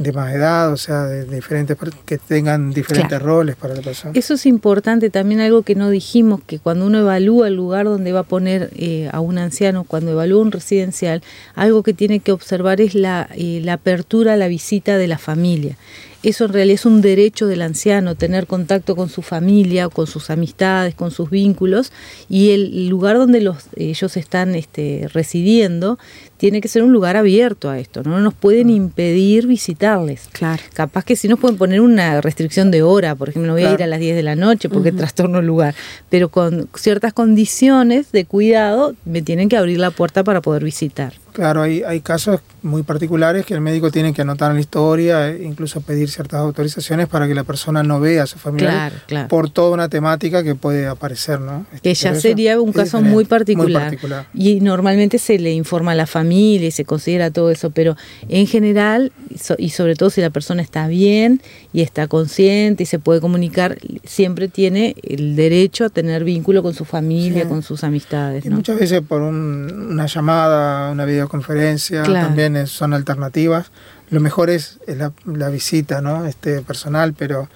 de 0.00 0.12
más 0.12 0.34
edad, 0.34 0.72
o 0.72 0.78
sea, 0.78 1.04
de, 1.04 1.26
diferentes 1.26 1.76
que 2.06 2.16
tengan 2.16 2.72
diferentes 2.72 3.08
Claro. 3.18 3.26
roles 3.26 3.56
para 3.56 3.74
la 3.74 3.82
persona. 3.82 4.12
Eso 4.16 4.32
es 4.32 4.46
importante, 4.46 5.10
también 5.10 5.40
algo 5.40 5.62
que 5.62 5.74
no 5.74 5.90
dijimos, 5.90 6.40
que 6.46 6.58
cuando 6.58 6.86
uno 6.86 7.00
evalúa 7.00 7.48
el 7.48 7.54
lugar 7.54 7.84
donde 7.84 8.10
va 8.10 8.20
a 8.20 8.24
poner 8.24 8.70
eh, 8.76 9.10
a 9.12 9.20
un 9.20 9.36
anciano, 9.36 9.84
cuando 9.84 10.12
evalúa 10.12 10.40
un 10.40 10.52
residencial, 10.52 11.22
algo 11.54 11.82
que 11.82 11.92
tiene 11.92 12.20
que 12.20 12.32
observar 12.32 12.80
es 12.80 12.94
la, 12.94 13.28
eh, 13.34 13.60
la 13.62 13.74
apertura 13.74 14.32
a 14.32 14.36
la 14.36 14.48
visita 14.48 14.96
de 14.96 15.06
la 15.06 15.18
familia. 15.18 15.76
Eso 16.22 16.44
en 16.44 16.52
realidad 16.52 16.74
es 16.74 16.86
un 16.86 17.00
derecho 17.00 17.46
del 17.46 17.62
anciano, 17.62 18.14
tener 18.14 18.46
contacto 18.46 18.94
con 18.94 19.08
su 19.08 19.22
familia, 19.22 19.88
con 19.88 20.06
sus 20.06 20.28
amistades, 20.28 20.94
con 20.94 21.10
sus 21.10 21.30
vínculos, 21.30 21.92
y 22.28 22.50
el 22.50 22.88
lugar 22.88 23.16
donde 23.16 23.40
los, 23.40 23.64
ellos 23.76 24.16
están 24.16 24.54
este, 24.54 25.08
residiendo 25.12 25.98
tiene 26.36 26.62
que 26.62 26.68
ser 26.68 26.82
un 26.82 26.92
lugar 26.92 27.18
abierto 27.18 27.68
a 27.68 27.78
esto, 27.78 28.02
no 28.02 28.18
nos 28.20 28.32
pueden 28.32 28.70
impedir 28.70 29.46
visitarles. 29.46 30.28
Claro. 30.32 30.62
Capaz 30.72 31.04
que 31.04 31.14
si 31.14 31.28
nos 31.28 31.38
pueden 31.38 31.58
poner 31.58 31.82
una 31.82 32.20
restricción 32.22 32.70
de 32.70 32.82
hora, 32.82 33.14
por 33.14 33.28
ejemplo, 33.28 33.48
no 33.48 33.52
voy 33.52 33.64
a 33.64 33.74
ir 33.74 33.82
a 33.82 33.86
las 33.86 34.00
10 34.00 34.16
de 34.16 34.22
la 34.22 34.36
noche 34.36 34.70
porque 34.70 34.88
Ujú. 34.88 34.98
trastorno 34.98 35.40
el 35.40 35.46
lugar, 35.46 35.74
pero 36.08 36.30
con 36.30 36.70
ciertas 36.74 37.12
condiciones 37.12 38.10
de 38.12 38.24
cuidado 38.24 38.94
me 39.04 39.20
tienen 39.20 39.50
que 39.50 39.58
abrir 39.58 39.78
la 39.78 39.90
puerta 39.90 40.24
para 40.24 40.40
poder 40.40 40.64
visitar. 40.64 41.12
Claro, 41.32 41.62
hay, 41.62 41.82
hay 41.82 42.00
casos 42.00 42.40
muy 42.62 42.82
particulares 42.82 43.46
que 43.46 43.54
el 43.54 43.60
médico 43.60 43.90
tiene 43.90 44.12
que 44.12 44.22
anotar 44.22 44.50
en 44.50 44.56
la 44.56 44.60
historia, 44.60 45.28
e 45.30 45.42
incluso 45.44 45.80
pedir 45.80 46.10
ciertas 46.10 46.40
autorizaciones 46.40 47.08
para 47.08 47.26
que 47.26 47.34
la 47.34 47.44
persona 47.44 47.82
no 47.82 48.00
vea 48.00 48.24
a 48.24 48.26
su 48.26 48.38
familiar 48.38 48.70
Claro, 48.90 48.94
claro. 49.06 49.28
por 49.28 49.48
toda 49.50 49.70
una 49.72 49.88
temática 49.88 50.42
que 50.42 50.54
puede 50.54 50.86
aparecer, 50.86 51.40
¿no? 51.40 51.64
Este, 51.72 51.88
Que 51.88 51.94
ya 51.94 52.14
sería 52.14 52.60
un 52.60 52.72
caso 52.72 53.00
muy 53.00 53.24
particular. 53.24 53.82
particular. 53.84 54.26
Y 54.34 54.60
normalmente 54.60 55.18
se 55.18 55.38
le 55.38 55.52
informa 55.52 55.92
a 55.92 55.94
la 55.94 56.06
familia 56.06 56.68
y 56.68 56.70
se 56.70 56.84
considera 56.84 57.30
todo 57.30 57.50
eso, 57.50 57.70
pero 57.70 57.96
en 58.28 58.46
general, 58.46 59.12
y 59.30 59.38
so- 59.38 59.56
y 59.58 59.70
sobre 59.70 59.94
todo 59.96 60.10
si 60.10 60.20
la 60.20 60.30
persona 60.30 60.60
está 60.62 60.86
bien 60.88 61.40
y 61.72 61.80
está 61.82 62.08
consciente 62.08 62.82
y 62.82 62.86
se 62.86 62.98
puede 62.98 63.20
comunicar, 63.20 63.78
siempre 64.04 64.48
tiene 64.48 64.94
el 65.02 65.34
derecho 65.36 65.84
a 65.86 65.88
tener 65.88 66.24
vínculo 66.24 66.62
con 66.62 66.74
su 66.74 66.84
familia, 66.84 67.44
Sí. 67.44 67.48
con 67.48 67.62
sus 67.62 67.84
amistades. 67.84 68.44
Y 68.44 68.48
¿no? 68.50 68.56
muchas 68.56 68.78
veces 68.78 69.00
por 69.00 69.22
un- 69.22 69.88
una 69.92 70.06
llamada, 70.06 70.90
una 70.90 71.06
videoconferencia, 71.24 72.02
Claro. 72.02 72.26
también 72.28 72.56
es- 72.56 72.70
son 72.70 72.94
alternativas. 72.94 73.70
Lo 74.10 74.20
mejor 74.20 74.50
es, 74.50 74.78
es 74.86 74.96
la, 74.96 75.12
la 75.24 75.48
visita 75.50 76.00
¿no? 76.00 76.26
este, 76.26 76.60
personal, 76.62 77.14
pero 77.14 77.48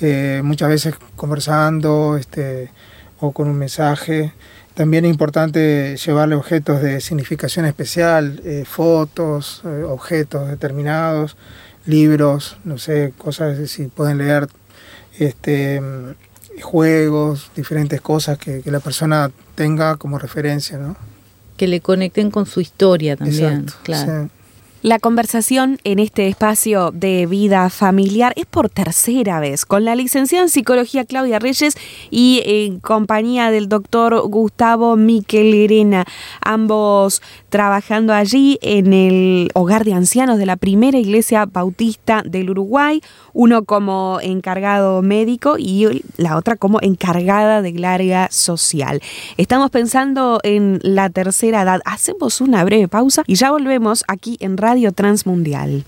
eh, 0.00 0.40
muchas 0.44 0.68
veces 0.68 0.94
conversando 1.16 2.16
este, 2.16 2.70
o 3.20 3.32
con 3.32 3.48
un 3.48 3.58
mensaje. 3.58 4.32
También 4.74 5.04
es 5.04 5.10
importante 5.10 5.96
llevarle 5.96 6.36
objetos 6.36 6.80
de 6.80 7.00
significación 7.00 7.66
especial, 7.66 8.40
eh, 8.44 8.64
fotos, 8.66 9.62
eh, 9.64 9.82
objetos 9.84 10.48
determinados, 10.48 11.36
libros, 11.84 12.58
no 12.64 12.78
sé, 12.78 13.12
cosas, 13.18 13.68
si 13.70 13.86
pueden 13.88 14.18
leer 14.18 14.48
este, 15.18 15.82
juegos, 16.62 17.50
diferentes 17.56 18.00
cosas 18.00 18.38
que, 18.38 18.62
que 18.62 18.70
la 18.70 18.80
persona 18.80 19.30
tenga 19.56 19.96
como 19.96 20.18
referencia, 20.18 20.78
¿no? 20.78 20.96
Que 21.58 21.66
le 21.66 21.80
conecten 21.80 22.30
con 22.30 22.46
su 22.46 22.62
historia 22.62 23.16
también. 23.16 23.44
Exacto, 23.44 23.74
claro. 23.82 24.30
La 24.82 25.00
conversación 25.00 25.80
en 25.82 25.98
este 25.98 26.28
espacio 26.28 26.92
de 26.92 27.26
vida 27.26 27.68
familiar 27.68 28.32
es 28.36 28.46
por 28.46 28.70
tercera 28.70 29.40
vez 29.40 29.66
con 29.66 29.84
la 29.84 29.96
licenciada 29.96 30.44
en 30.44 30.50
psicología 30.50 31.04
Claudia 31.04 31.40
Reyes 31.40 31.74
y 32.12 32.42
en 32.44 32.78
compañía 32.78 33.50
del 33.50 33.68
doctor 33.68 34.20
Gustavo 34.28 34.94
Miquel 34.94 35.50
Lerena, 35.50 36.04
ambos 36.40 37.22
trabajando 37.48 38.12
allí 38.12 38.60
en 38.62 38.92
el 38.92 39.50
hogar 39.54 39.84
de 39.84 39.94
ancianos 39.94 40.38
de 40.38 40.46
la 40.46 40.54
primera 40.54 40.96
iglesia 40.96 41.44
bautista 41.46 42.22
del 42.24 42.50
Uruguay, 42.50 43.02
uno 43.32 43.64
como 43.64 44.20
encargado 44.22 45.02
médico 45.02 45.56
y 45.58 46.04
la 46.18 46.36
otra 46.36 46.54
como 46.54 46.78
encargada 46.82 47.62
del 47.62 47.84
área 47.84 48.28
social. 48.30 49.02
Estamos 49.38 49.70
pensando 49.70 50.38
en 50.44 50.78
la 50.84 51.10
tercera 51.10 51.62
edad. 51.62 51.80
Hacemos 51.84 52.40
una 52.40 52.62
breve 52.62 52.86
pausa 52.86 53.24
y 53.26 53.34
ya 53.34 53.50
volvemos 53.50 54.04
aquí 54.06 54.36
en 54.38 54.56
Radio 54.56 54.67
Transmundial. 54.94 55.86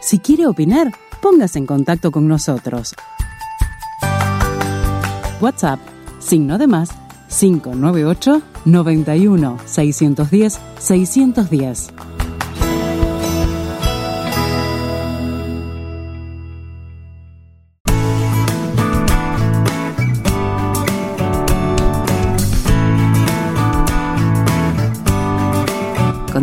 Si 0.00 0.20
quiere 0.20 0.46
opinar, 0.46 0.90
póngase 1.20 1.58
en 1.58 1.66
contacto 1.66 2.10
con 2.10 2.28
nosotros. 2.28 2.94
WhatsApp, 5.38 5.78
signo 6.18 6.56
de 6.56 6.66
más, 6.66 6.88
598 7.28 8.40
91 8.64 9.58
610 9.66 10.58
610. 10.78 12.15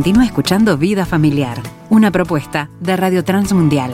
Continúa 0.03 0.25
escuchando 0.25 0.77
Vida 0.77 1.05
Familiar, 1.05 1.61
una 1.89 2.11
propuesta 2.11 2.69
de 2.81 2.97
Radio 2.97 3.23
Transmundial. 3.23 3.93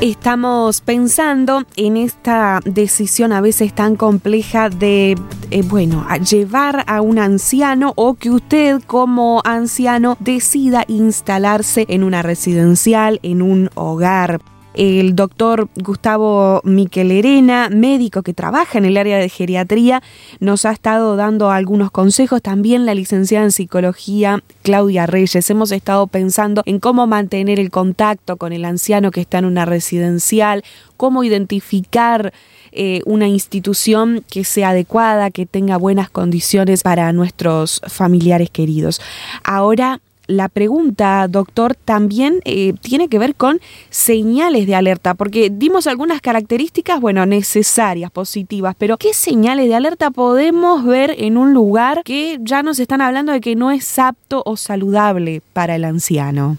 Estamos 0.00 0.80
pensando 0.80 1.62
en 1.76 1.96
esta 1.96 2.58
decisión 2.64 3.32
a 3.32 3.40
veces 3.40 3.72
tan 3.72 3.94
compleja 3.94 4.70
de, 4.70 5.16
eh, 5.52 5.62
bueno, 5.62 6.04
llevar 6.28 6.82
a 6.88 7.00
un 7.00 7.20
anciano 7.20 7.92
o 7.94 8.14
que 8.14 8.30
usted 8.30 8.82
como 8.88 9.42
anciano 9.44 10.16
decida 10.18 10.84
instalarse 10.88 11.86
en 11.88 12.02
una 12.02 12.22
residencial, 12.22 13.20
en 13.22 13.42
un 13.42 13.70
hogar. 13.76 14.40
El 14.74 15.16
doctor 15.16 15.68
Gustavo 15.74 16.60
Miquelerena, 16.64 17.68
médico 17.70 18.22
que 18.22 18.34
trabaja 18.34 18.78
en 18.78 18.84
el 18.84 18.96
área 18.96 19.18
de 19.18 19.28
geriatría, 19.28 20.02
nos 20.38 20.64
ha 20.64 20.70
estado 20.70 21.16
dando 21.16 21.50
algunos 21.50 21.90
consejos. 21.90 22.40
También 22.40 22.86
la 22.86 22.94
licenciada 22.94 23.44
en 23.44 23.52
psicología 23.52 24.42
Claudia 24.62 25.06
Reyes. 25.06 25.50
Hemos 25.50 25.72
estado 25.72 26.06
pensando 26.06 26.62
en 26.66 26.78
cómo 26.78 27.06
mantener 27.06 27.58
el 27.58 27.70
contacto 27.70 28.36
con 28.36 28.52
el 28.52 28.64
anciano 28.64 29.10
que 29.10 29.20
está 29.20 29.38
en 29.38 29.46
una 29.46 29.64
residencial, 29.64 30.62
cómo 30.96 31.24
identificar 31.24 32.32
eh, 32.72 33.02
una 33.06 33.26
institución 33.26 34.24
que 34.30 34.44
sea 34.44 34.70
adecuada, 34.70 35.30
que 35.30 35.46
tenga 35.46 35.76
buenas 35.76 36.10
condiciones 36.10 36.84
para 36.84 37.12
nuestros 37.12 37.80
familiares 37.88 38.50
queridos. 38.50 39.00
Ahora 39.42 40.00
la 40.30 40.48
pregunta, 40.48 41.26
doctor, 41.28 41.74
también 41.74 42.40
eh, 42.44 42.72
tiene 42.80 43.08
que 43.08 43.18
ver 43.18 43.34
con 43.34 43.60
señales 43.90 44.66
de 44.66 44.74
alerta, 44.74 45.14
porque 45.14 45.50
dimos 45.52 45.86
algunas 45.86 46.20
características, 46.20 47.00
bueno, 47.00 47.26
necesarias, 47.26 48.10
positivas, 48.10 48.76
pero 48.78 48.96
¿qué 48.96 49.12
señales 49.12 49.68
de 49.68 49.74
alerta 49.74 50.10
podemos 50.10 50.84
ver 50.84 51.14
en 51.18 51.36
un 51.36 51.52
lugar 51.52 52.02
que 52.04 52.38
ya 52.42 52.62
nos 52.62 52.78
están 52.78 53.00
hablando 53.00 53.32
de 53.32 53.40
que 53.40 53.56
no 53.56 53.70
es 53.70 53.98
apto 53.98 54.42
o 54.46 54.56
saludable 54.56 55.42
para 55.52 55.74
el 55.74 55.84
anciano? 55.84 56.58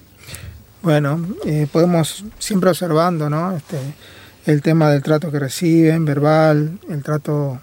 Bueno, 0.82 1.26
eh, 1.46 1.68
podemos 1.72 2.26
siempre 2.40 2.70
observando, 2.70 3.30
¿no? 3.30 3.56
Este, 3.56 3.78
el 4.48 4.62
tema 4.62 4.90
del 4.90 5.02
trato 5.02 5.32
que 5.32 5.40
reciben, 5.40 6.04
verbal, 6.04 6.80
el 6.90 7.04
trato 7.04 7.60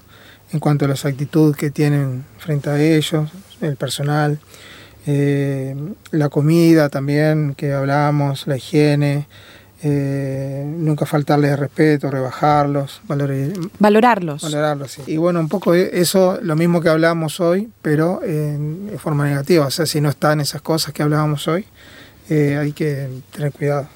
en 0.53 0.61
cuanto 0.61 0.87
a 0.87 0.89
las 0.89 1.05
actitudes 1.05 1.57
que 1.57 1.71
tienen 1.71 2.25
frente 2.39 2.71
a 2.71 2.81
ellos, 2.81 3.31
el 3.61 3.77
personal. 3.77 4.39
Eh, 5.11 5.75
la 6.11 6.29
comida 6.29 6.91
también 6.91 7.55
que 7.55 7.73
hablábamos, 7.73 8.47
la 8.47 8.59
higiene, 8.59 9.27
eh, 9.83 10.63
nunca 10.67 11.07
faltarles 11.07 11.59
respeto, 11.59 12.11
rebajarlos, 12.11 13.01
valorarlos. 13.79 14.43
Valorarlos, 14.43 14.91
sí. 14.91 15.03
Y 15.07 15.17
bueno, 15.17 15.41
un 15.41 15.49
poco 15.49 15.73
eso, 15.73 16.39
lo 16.43 16.57
mismo 16.57 16.83
que 16.83 16.91
hablábamos 16.91 17.41
hoy, 17.41 17.71
pero 17.81 18.23
en, 18.23 18.91
forma 18.99 19.27
negativa. 19.27 19.65
O 19.65 19.71
sea, 19.71 19.87
si 19.87 20.03
no 20.03 20.11
están 20.11 20.43
esas 20.43 20.61
cosas 20.61 20.93
que 20.93 21.03
hablábamos 21.03 21.49
hoy, 21.49 21.65
eh, 22.29 22.59
hay 22.61 22.73
que 22.73 23.09
tener 23.33 23.51
cuidado. 23.53 23.89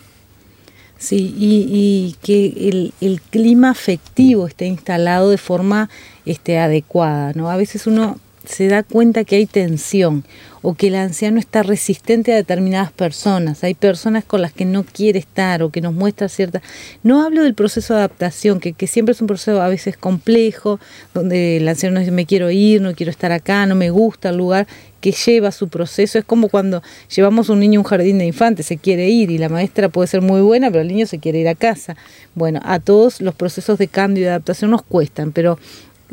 Sí, 0.97 1.35
y, 1.37 2.17
que 2.23 2.71
el, 2.71 2.95
el, 3.03 3.21
clima 3.21 3.69
afectivo 3.69 4.47
esté 4.47 4.65
instalado 4.65 5.29
de 5.29 5.37
forma 5.37 5.91
este, 6.25 6.59
adecuada, 6.59 7.33
¿no? 7.35 7.51
A 7.51 7.57
veces 7.59 7.87
uno 7.87 8.19
se 8.45 8.69
da 8.69 8.83
cuenta 8.83 9.25
que 9.25 9.37
hay 9.37 9.47
tensión 9.47 10.25
o 10.63 10.75
que 10.75 10.87
el 10.87 10.95
anciano 10.95 11.41
está 11.41 11.63
resistente 11.65 12.33
a 12.33 12.37
determinadas 12.37 12.93
personas. 12.93 13.65
Hay 13.65 13.75
personas 13.75 14.25
con 14.25 14.41
las 14.41 14.53
que 14.53 14.65
no 14.65 14.85
quiere 14.85 15.19
estar 15.19 15.63
o 15.63 15.71
que 15.71 15.81
nos 15.81 15.93
muestra 15.93 16.29
cierta... 16.29 16.63
No 17.03 17.25
hablo 17.25 17.43
del 17.43 17.55
proceso 17.55 17.95
de 17.95 18.01
adaptación, 18.01 18.61
que, 18.61 18.73
que 18.73 18.87
siempre 18.87 19.13
es 19.13 19.21
un 19.21 19.27
proceso 19.27 19.61
a 19.61 19.69
veces 19.69 19.97
complejo, 19.97 20.79
donde 21.15 21.57
el 21.57 21.69
anciano 21.69 21.99
dice 21.99 22.13
me 22.13 22.27
quiero 22.27 22.51
ir, 22.51 22.81
no 22.81 22.95
quiero 22.95 23.11
estar 23.11 23.33
acá, 23.33 23.67
no 23.67 23.75
me 23.75 23.91
gusta 23.91 24.29
el 24.29 24.37
lugar, 24.37 24.69
que 25.01 25.11
lleva 25.11 25.51
su 25.51 25.69
proceso. 25.69 26.19
Es 26.19 26.25
como 26.25 26.49
cuando 26.49 26.81
llevamos 27.15 27.49
un 27.49 27.59
niño 27.59 27.81
a 27.81 27.83
un 27.83 27.89
jardín 27.89 28.19
de 28.19 28.27
infantes, 28.27 28.67
se 28.67 28.79
quiere 28.79 29.11
ir 29.11 29.33
y 29.33 29.39
la 29.39 29.49
maestra 29.49 29.89
puede 29.89 30.07
ser 30.07 30.23
muy 30.23 30.41
buena, 30.43 30.71
pero 30.71 30.83
el 30.83 30.89
niño 30.89 31.07
se 31.07 31.19
quiere 31.19 31.41
ir 31.41 31.49
a 31.49 31.57
casa. 31.57 31.97
Bueno, 32.37 32.61
a 32.63 32.79
todos 32.79 33.21
los 33.21 33.35
procesos 33.35 33.79
de 33.79 33.89
cambio 33.89 34.23
y 34.23 34.27
adaptación 34.29 34.71
nos 34.71 34.83
cuestan, 34.83 35.33
pero 35.33 35.59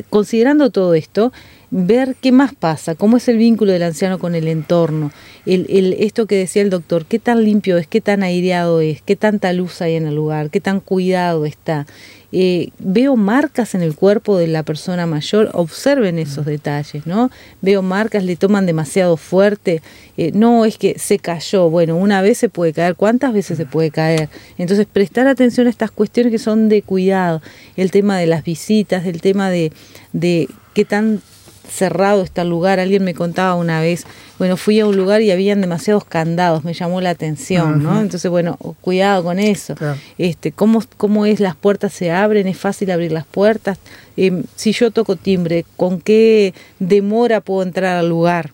considerando 0.10 0.72
todo 0.72 0.96
esto, 0.96 1.32
ver 1.72 2.16
qué 2.20 2.32
más 2.32 2.54
pasa, 2.56 2.96
cómo 2.96 3.18
es 3.18 3.28
el 3.28 3.38
vínculo 3.38 3.72
del 3.72 3.84
anciano 3.84 4.20
con 4.20 4.36
el 4.36 4.48
entorno, 4.48 5.12
el, 5.46 5.66
el, 5.70 5.94
esto 6.00 6.26
que 6.26 6.36
decía 6.36 6.62
el 6.62 6.70
doctor, 6.70 7.06
qué 7.06 7.20
tan 7.20 7.44
limpio 7.44 7.78
es, 7.78 7.88
qué 7.88 8.02
tan 8.02 8.24
aireado 8.24 8.82
es, 8.82 9.02
qué 9.02 9.16
tanta 9.16 9.54
luz 9.54 9.82
hay 9.82 9.96
en 9.96 10.08
el 10.08 10.16
lugar, 10.16 10.50
qué 10.50 10.60
tan 10.60 10.80
cuidado 10.80 11.46
está. 11.46 11.86
Eh, 12.32 12.70
veo 12.78 13.16
marcas 13.16 13.74
en 13.74 13.82
el 13.82 13.96
cuerpo 13.96 14.38
de 14.38 14.46
la 14.46 14.62
persona 14.62 15.08
mayor, 15.08 15.50
observen 15.54 16.20
esos 16.20 16.46
detalles, 16.46 17.08
¿no? 17.08 17.32
Veo 17.62 17.82
marcas, 17.82 18.24
le 18.24 18.36
toman 18.36 18.68
demasiado 18.68 19.18
fuerte, 19.18 19.82
eh, 20.16 20.32
no 20.36 20.64
es 20.66 20.78
que 20.78 21.00
se 21.00 21.18
cayó, 21.18 21.72
bueno, 21.72 21.98
una 21.98 22.22
vez 22.22 22.38
se 22.38 22.50
puede 22.50 22.72
caer, 22.72 22.96
¿cuántas 22.96 23.34
veces 23.34 23.58
se 23.58 23.66
puede 23.66 23.90
caer? 23.90 24.30
Entonces, 24.60 24.86
prestar 24.86 25.26
atención 25.28 25.66
a 25.66 25.72
estas 25.72 25.90
cuestiones 25.90 26.32
que 26.32 26.38
son 26.38 26.70
de 26.70 26.84
cuidado, 26.84 27.42
el 27.76 27.90
tema 27.90 28.20
de 28.20 28.28
las 28.28 28.44
visitas, 28.44 29.08
el 29.08 29.22
tema 29.22 29.50
de, 29.50 29.72
de 30.14 30.48
qué 30.76 30.86
tan 30.86 31.22
cerrado 31.70 32.24
está 32.24 32.42
el 32.42 32.50
lugar. 32.50 32.80
Alguien 32.80 33.04
me 33.04 33.14
contaba 33.14 33.56
una 33.56 33.82
vez, 33.82 34.06
bueno, 34.38 34.58
fui 34.58 34.80
a 34.80 34.86
un 34.86 34.96
lugar 34.96 35.22
y 35.22 35.32
habían 35.32 35.62
demasiados 35.62 36.06
candados, 36.06 36.64
me 36.64 36.74
llamó 36.74 37.02
la 37.02 37.12
atención, 37.12 37.84
¿no? 37.84 38.00
Entonces, 38.00 38.30
bueno, 38.30 38.58
cuidado 38.82 39.24
con 39.24 39.40
eso. 39.40 39.76
Este, 40.18 40.52
¿cómo, 40.52 40.84
¿Cómo 40.98 41.26
es 41.26 41.40
las 41.40 41.56
puertas 41.56 41.94
se 41.94 42.12
abren? 42.12 42.48
¿Es 42.48 42.58
fácil 42.58 42.92
abrir 42.92 43.12
las 43.12 43.26
puertas? 43.26 43.78
Em, 44.18 44.44
si 44.56 44.72
yo 44.74 44.92
toco 44.92 45.16
timbre, 45.16 45.66
¿con 45.78 46.02
qué 46.02 46.54
demora 46.80 47.42
puedo 47.42 47.64
entrar 47.64 47.98
al 47.98 48.10
lugar? 48.10 48.52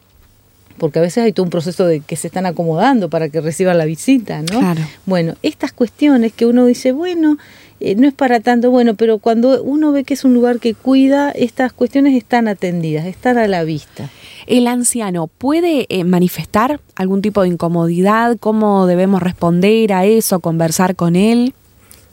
Porque 0.78 1.00
a 1.00 1.02
veces 1.02 1.24
hay 1.24 1.34
todo 1.34 1.44
un 1.44 1.50
proceso 1.50 1.86
de 1.86 2.02
que 2.02 2.16
se 2.16 2.28
están 2.28 2.46
acomodando 2.46 3.10
para 3.10 3.30
que 3.30 3.42
reciban 3.42 3.78
la 3.78 3.86
visita, 3.86 4.42
¿no? 4.42 4.76
Bueno, 5.06 5.36
estas 5.42 5.72
cuestiones 5.72 6.34
que 6.34 6.46
uno 6.46 6.66
dice, 6.66 6.92
bueno, 6.92 7.38
eh, 7.80 7.96
no 7.96 8.08
es 8.08 8.14
para 8.14 8.40
tanto 8.40 8.72
bueno, 8.72 8.96
pero 8.96 9.20
cuando 9.20 9.62
uno 9.62 9.92
ve 9.92 10.04
que 10.06 10.14
es 10.14 10.24
un 10.24 10.34
lugar 10.34 10.60
que 10.60 10.74
cuida, 10.74 11.32
estas 11.32 11.74
cuestiones 11.74 12.16
están 12.16 12.48
atendidas, 12.48 13.06
están 13.06 13.38
a 13.38 13.48
la 13.48 13.64
vista. 13.64 14.10
¿El 14.48 14.68
anciano 14.68 15.28
puede 15.28 15.86
eh, 15.90 16.04
manifestar 16.04 16.80
algún 16.96 17.22
tipo 17.22 17.42
de 17.42 17.50
incomodidad? 17.50 18.38
¿Cómo 18.40 18.88
debemos 18.88 19.22
responder 19.22 19.92
a 19.92 20.06
eso, 20.06 20.40
conversar 20.40 20.96
con 20.96 21.16
él? 21.16 21.54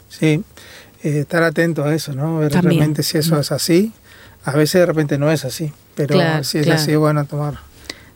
Sí, 0.09 0.43
eh, 1.03 1.21
estar 1.21 1.43
atento 1.43 1.85
a 1.85 1.95
eso, 1.95 2.13
¿no? 2.13 2.39
Ver 2.39 2.53
realmente 2.53 3.03
si 3.03 3.19
eso 3.19 3.39
es 3.39 3.53
así. 3.53 3.93
A 4.45 4.53
veces 4.53 4.81
de 4.81 4.87
repente 4.87 5.19
no 5.19 5.31
es 5.31 5.45
así, 5.45 5.73
pero 5.95 6.19
si 6.43 6.59
es 6.59 6.69
así, 6.69 6.97
bueno, 6.97 7.25
tomar. 7.25 7.59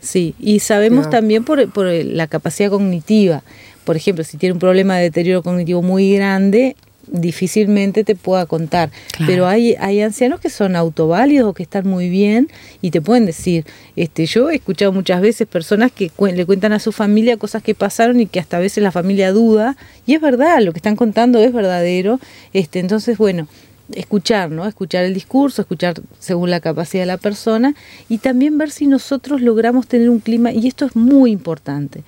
Sí, 0.07 0.37
y 0.39 0.61
sabemos 0.61 1.11
también 1.11 1.43
por, 1.43 1.69
por 1.71 1.87
la 1.87 2.29
capacidad 2.29 2.71
cognitiva. 2.71 3.43
Por 3.85 3.97
ejemplo, 3.97 4.23
si 4.23 4.37
tiene 4.37 4.53
un 4.53 4.61
problema 4.61 4.97
de 4.97 5.03
deterioro 5.03 5.43
cognitivo 5.43 5.83
muy 5.83 6.15
grande, 6.15 6.77
difícilmente 7.09 8.05
te 8.05 8.15
pueda 8.15 8.47
contar. 8.47 8.91
Pero 9.27 9.49
hay, 9.49 9.75
hay 9.81 10.01
ancianos 10.01 10.41
que 10.41 10.49
son 10.49 10.77
autoválidos 10.77 11.51
o 11.51 11.55
que 11.55 11.65
están 11.65 11.89
muy 11.89 12.09
bien 12.09 12.49
y 12.83 12.93
te 12.93 13.01
pueden 13.01 13.27
decir, 13.27 13.65
este, 13.97 14.27
yo 14.27 14.51
he 14.51 14.57
escuchado 14.57 14.93
muchas 14.93 15.21
veces 15.21 15.49
personas 15.49 15.91
que 15.91 16.11
le 16.33 16.47
cuentan 16.47 16.73
a 16.73 16.79
su 16.79 16.93
familia 16.93 17.37
cosas 17.37 17.63
que 17.63 17.75
pasaron 17.75 18.21
y 18.21 18.27
que 18.27 18.39
hasta 18.39 18.59
a 18.59 18.61
veces 18.61 18.83
la 18.83 18.93
familia 18.93 19.33
duda, 19.33 19.77
y 20.07 20.15
es 20.15 20.21
verdad, 20.21 20.61
lo 20.63 20.73
que 20.73 20.79
están 20.79 20.97
contando 20.97 21.41
es 21.41 21.53
verdadero. 21.53 22.21
Este, 22.53 22.79
entonces, 22.79 23.19
bueno, 23.19 23.49
escuchar, 23.93 24.51
¿no? 24.51 24.67
Escuchar 24.67 25.05
el 25.05 25.15
discurso, 25.15 25.63
escuchar 25.63 26.01
según 26.19 26.51
la 26.51 26.61
capacidad 26.61 27.03
de 27.03 27.07
la 27.07 27.19
persona 27.19 27.75
y 28.09 28.19
también 28.19 28.59
ver 28.59 28.71
si 28.71 28.87
nosotros 28.87 29.41
logramos 29.41 29.87
tener 29.87 30.11
un 30.11 30.21
clima, 30.21 30.53
y 30.53 30.67
esto 30.67 30.87
es 30.87 30.97
muy 30.97 31.31
importante, 31.31 32.03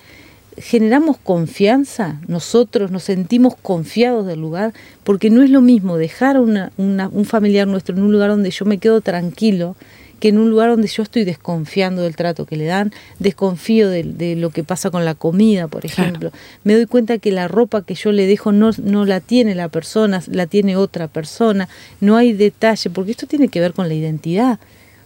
generamos 0.57 1.17
confianza, 1.17 2.19
nosotros 2.27 2.91
nos 2.91 3.03
sentimos 3.03 3.55
confiados 3.55 4.25
del 4.27 4.41
lugar, 4.41 4.73
porque 5.05 5.29
no 5.29 5.41
es 5.41 5.49
lo 5.49 5.61
mismo 5.61 5.97
dejar 5.97 6.35
a 6.35 6.41
un 6.41 7.25
familiar 7.25 7.65
nuestro 7.65 7.95
en 7.95 8.03
un 8.03 8.11
lugar 8.11 8.29
donde 8.29 8.51
yo 8.51 8.65
me 8.65 8.77
quedo 8.77 8.99
tranquilo 8.99 9.77
que 10.19 10.29
en 10.29 10.37
un 10.37 10.49
lugar 10.49 10.69
donde 10.69 10.87
yo 10.87 11.03
estoy 11.03 11.23
desconfiando 11.23 12.01
del 12.01 12.15
trato 12.15 12.45
que 12.45 12.55
le 12.55 12.65
dan, 12.65 12.93
desconfío 13.19 13.89
de, 13.89 14.35
lo 14.35 14.49
que 14.49 14.63
pasa 14.63 14.91
con 14.91 15.05
la 15.05 15.15
comida, 15.15 15.67
por 15.67 15.85
ejemplo. 15.85 16.31
Me 16.63 16.75
doy 16.75 16.85
cuenta 16.85 17.17
que 17.17 17.31
la 17.31 17.47
ropa 17.47 17.83
que 17.83 17.95
yo 17.95 18.11
le 18.11 18.27
dejo 18.27 18.51
no, 18.51 18.71
no 18.83 19.05
la 19.05 19.19
tiene 19.19 19.55
la 19.55 19.69
persona, 19.69 20.21
la 20.27 20.47
tiene 20.47 20.75
otra 20.75 21.07
persona, 21.07 21.69
no 22.01 22.17
hay 22.17 22.33
detalle, 22.33 22.89
porque 22.89 23.11
esto 23.11 23.27
tiene 23.27 23.47
que 23.47 23.59
ver 23.59 23.73
con 23.73 23.87
la 23.87 23.93
identidad. 23.93 24.59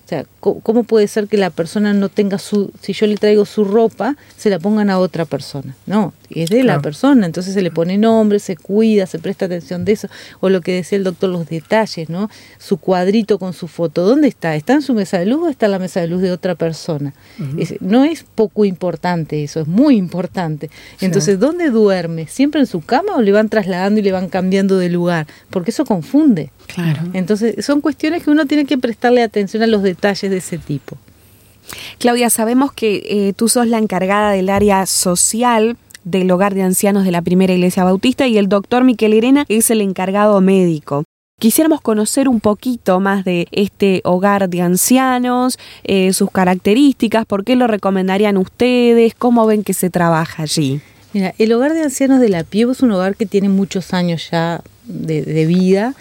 O 0.06 0.08
sea, 0.08 0.26
¿cómo 0.42 0.84
puede 0.84 1.08
ser 1.08 1.28
que 1.28 1.38
la 1.38 1.50
persona 1.50 1.94
no 1.94 2.10
tenga 2.10 2.38
su, 2.38 2.74
si 2.82 2.92
yo 2.92 3.08
le 3.08 3.16
traigo 3.16 3.46
su 3.46 3.64
ropa, 3.64 4.18
se 4.36 4.50
la 4.50 4.60
pongan 4.60 4.90
a 4.90 5.00
otra 5.00 5.24
persona? 5.24 5.76
No, 5.86 6.14
es 6.30 6.50
de 6.50 6.64
la 6.64 6.82
persona, 6.82 7.26
entonces 7.26 7.54
se 7.54 7.62
le 7.62 7.72
pone 7.72 7.98
nombre, 7.98 8.40
se 8.40 8.58
cuida, 8.58 9.06
se 9.06 9.18
presta 9.20 9.46
atención 9.46 9.86
de 9.86 9.94
eso, 9.94 10.10
o 10.42 10.50
lo 10.50 10.60
que 10.60 10.74
decía 10.74 10.98
el 10.98 11.06
doctor, 11.06 11.30
los 11.30 11.48
detalles, 11.48 12.10
¿no? 12.10 12.30
Su 12.60 12.78
cuadrito 12.78 13.40
con 13.40 13.54
su 13.54 13.70
foto, 13.70 14.04
¿dónde 14.04 14.28
está? 14.28 14.56
¿Está 14.58 14.74
en 14.74 14.82
su 14.82 14.94
mesa 14.94 15.20
de 15.20 15.26
luz 15.26 15.42
o 15.44 15.50
está 15.50 15.68
en 15.68 15.72
la 15.72 15.80
mesa 15.80 16.02
de 16.02 16.08
luz 16.08 16.22
de 16.22 16.32
otra 16.32 16.56
persona? 16.56 17.14
no 17.80 18.04
es 18.04 18.24
poco 18.24 18.66
importante 18.66 19.42
eso, 19.42 19.62
es 19.62 19.68
muy 19.68 19.96
importante. 19.96 20.70
Entonces, 21.00 21.40
¿dónde 21.40 21.70
duerme? 21.70 22.28
¿Siempre 22.28 22.60
en 22.60 22.68
su 22.68 22.82
cama 22.82 23.16
o 23.16 23.22
le 23.22 23.32
van 23.32 23.48
trasladando 23.48 24.02
y 24.02 24.04
le 24.04 24.12
van 24.12 24.28
cambiando 24.28 24.78
de 24.78 24.90
lugar? 24.90 25.28
Porque 25.50 25.72
eso 25.72 25.86
confunde. 25.86 26.52
Claro. 26.68 27.04
Entonces, 27.14 27.64
son 27.66 27.80
cuestiones 27.80 28.24
que 28.24 28.32
uno 28.32 28.46
tiene 28.46 28.66
que 28.66 28.78
prestarle 28.78 29.22
atención 29.22 29.64
a 29.64 29.68
los 29.68 29.82
detalles 29.82 29.93
de 30.02 30.38
ese 30.38 30.58
tipo. 30.58 30.98
Claudia, 31.98 32.30
sabemos 32.30 32.74
que 32.74 33.04
eh, 33.06 33.34
tú 33.34 33.48
sos 33.48 33.68
la 33.68 33.78
encargada 33.78 34.32
del 34.32 34.50
área 34.50 34.86
social 34.86 35.78
del 36.04 36.30
hogar 36.32 36.54
de 36.54 36.64
ancianos 36.64 37.06
de 37.06 37.12
la 37.12 37.22
primera 37.22 37.54
iglesia 37.54 37.86
bautista 37.86 38.28
y 38.28 38.38
el 38.38 38.50
doctor 38.50 38.84
Miquel 38.84 39.14
Irena 39.14 39.46
es 39.48 39.72
el 39.72 39.80
encargado 39.80 40.42
médico. 40.42 41.06
Quisiéramos 41.40 41.82
conocer 41.82 42.28
un 42.28 42.42
poquito 42.42 43.00
más 43.00 43.26
de 43.26 43.48
este 43.52 44.02
hogar 44.04 44.50
de 44.50 44.62
ancianos, 44.62 45.58
eh, 45.84 46.14
sus 46.14 46.30
características, 46.30 47.26
por 47.26 47.44
qué 47.44 47.56
lo 47.56 47.68
recomendarían 47.68 48.38
ustedes, 48.38 49.16
cómo 49.16 49.46
ven 49.46 49.64
que 49.64 49.74
se 49.74 49.90
trabaja 49.90 50.44
allí. 50.44 50.82
Mira, 51.14 51.34
el 51.38 51.54
hogar 51.54 51.74
de 51.74 51.84
ancianos 51.84 52.20
de 52.20 52.30
la 52.30 52.44
Pievo 52.44 52.72
es 52.72 52.82
un 52.82 52.92
hogar 52.92 53.16
que 53.16 53.26
tiene 53.26 53.50
muchos 53.50 53.94
años 53.94 54.30
ya 54.32 54.62
de 54.86 55.46
vida 55.46 55.96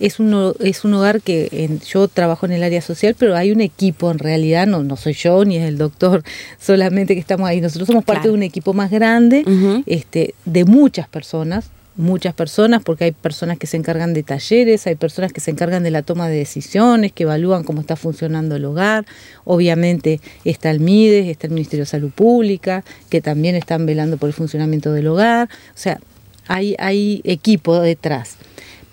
es 0.00 0.20
un, 0.20 0.54
es 0.60 0.84
un 0.84 0.94
hogar 0.94 1.20
que 1.20 1.78
yo 1.86 2.08
trabajo 2.08 2.46
en 2.46 2.52
el 2.52 2.62
área 2.62 2.80
social, 2.80 3.16
pero 3.18 3.36
hay 3.36 3.50
un 3.50 3.60
equipo 3.60 4.10
en 4.10 4.18
realidad, 4.18 4.66
no, 4.66 4.82
no 4.82 4.96
soy 4.96 5.14
yo 5.14 5.44
ni 5.44 5.56
es 5.56 5.64
el 5.64 5.78
doctor 5.78 6.22
solamente 6.60 7.14
que 7.14 7.20
estamos 7.20 7.48
ahí, 7.48 7.60
nosotros 7.60 7.86
somos 7.86 8.04
parte 8.04 8.28
de 8.28 8.34
un 8.34 8.42
equipo 8.42 8.72
más 8.72 8.90
grande, 8.90 9.44
este, 9.86 10.34
de 10.44 10.64
muchas 10.64 11.08
personas, 11.08 11.70
muchas 11.96 12.32
personas, 12.32 12.82
porque 12.82 13.04
hay 13.04 13.12
personas 13.12 13.58
que 13.58 13.66
se 13.66 13.76
encargan 13.76 14.14
de 14.14 14.22
talleres, 14.22 14.86
hay 14.86 14.94
personas 14.94 15.32
que 15.32 15.40
se 15.40 15.50
encargan 15.50 15.82
de 15.82 15.90
la 15.90 16.02
toma 16.02 16.28
de 16.28 16.36
decisiones, 16.36 17.12
que 17.12 17.24
evalúan 17.24 17.64
cómo 17.64 17.80
está 17.80 17.96
funcionando 17.96 18.54
el 18.54 18.64
hogar. 18.64 19.04
Obviamente 19.44 20.20
está 20.44 20.70
el 20.70 20.78
MIDES, 20.78 21.26
está 21.26 21.48
el 21.48 21.54
Ministerio 21.54 21.82
de 21.82 21.90
Salud 21.90 22.12
Pública, 22.12 22.84
que 23.10 23.20
también 23.20 23.56
están 23.56 23.84
velando 23.84 24.16
por 24.16 24.28
el 24.28 24.32
funcionamiento 24.32 24.92
del 24.92 25.08
hogar. 25.08 25.48
O 25.70 25.78
sea, 25.78 25.98
hay, 26.46 26.76
hay 26.78 27.20
equipo 27.24 27.80
detrás 27.80 28.36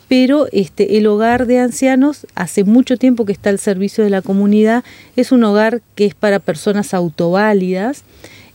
pero 0.08 0.48
este, 0.52 0.98
el 0.98 1.08
hogar 1.08 1.48
de 1.48 1.60
ancianos 1.60 2.28
hace 2.36 2.64
mucho 2.64 2.98
tiempo 2.98 3.26
que 3.26 3.32
está 3.32 3.50
al 3.50 3.60
servicio 3.60 4.04
de 4.04 4.10
la 4.10 4.22
comunidad, 4.22 4.84
es 5.16 5.32
un 5.32 5.44
hogar 5.44 5.82
que 5.96 6.06
es 6.06 6.16
para 6.16 6.40
personas 6.40 6.94
autoválidas. 6.94 8.04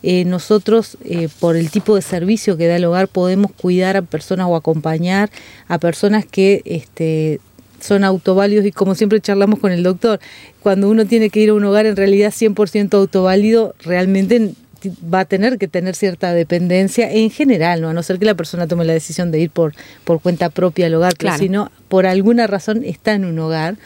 Eh, 0.02 0.24
nosotros, 0.24 0.96
eh, 1.04 1.28
por 1.40 1.56
el 1.56 1.70
tipo 1.70 1.94
de 1.94 2.02
servicio 2.02 2.56
que 2.56 2.66
da 2.66 2.76
el 2.76 2.84
hogar, 2.84 3.08
podemos 3.08 3.52
cuidar 3.52 3.96
a 3.96 4.02
personas 4.02 4.46
o 4.48 4.56
acompañar 4.56 5.30
a 5.68 5.78
personas 5.78 6.24
que 6.24 6.62
este, 6.64 7.40
son 7.80 8.04
autoválidos 8.04 8.64
y 8.64 8.72
como 8.72 8.94
siempre 8.94 9.20
charlamos 9.20 9.58
con 9.58 9.72
el 9.72 9.82
doctor, 9.82 10.20
cuando 10.62 10.88
uno 10.88 11.06
tiene 11.06 11.30
que 11.30 11.40
ir 11.40 11.50
a 11.50 11.54
un 11.54 11.64
hogar 11.64 11.86
en 11.86 11.96
realidad 11.96 12.32
100% 12.32 12.94
autoválido, 12.94 13.74
realmente 13.80 14.52
va 14.88 15.20
a 15.20 15.24
tener 15.24 15.58
que 15.58 15.68
tener 15.68 15.94
cierta 15.94 16.32
dependencia 16.32 17.10
en 17.10 17.30
general, 17.30 17.80
¿no? 17.80 17.90
A 17.90 17.92
no 17.92 18.02
ser 18.02 18.18
que 18.18 18.24
la 18.24 18.34
persona 18.34 18.66
tome 18.66 18.84
la 18.84 18.92
decisión 18.92 19.30
de 19.30 19.40
ir 19.40 19.50
por, 19.50 19.74
por 20.04 20.20
cuenta 20.20 20.50
propia 20.50 20.86
al 20.86 20.94
hogar, 20.94 21.14
pero 21.18 21.36
si 21.36 21.48
no, 21.48 21.70
por 21.88 22.06
alguna 22.06 22.46
razón 22.46 22.84
está 22.84 23.12
en 23.14 23.24
un 23.24 23.38
hogar. 23.38 23.76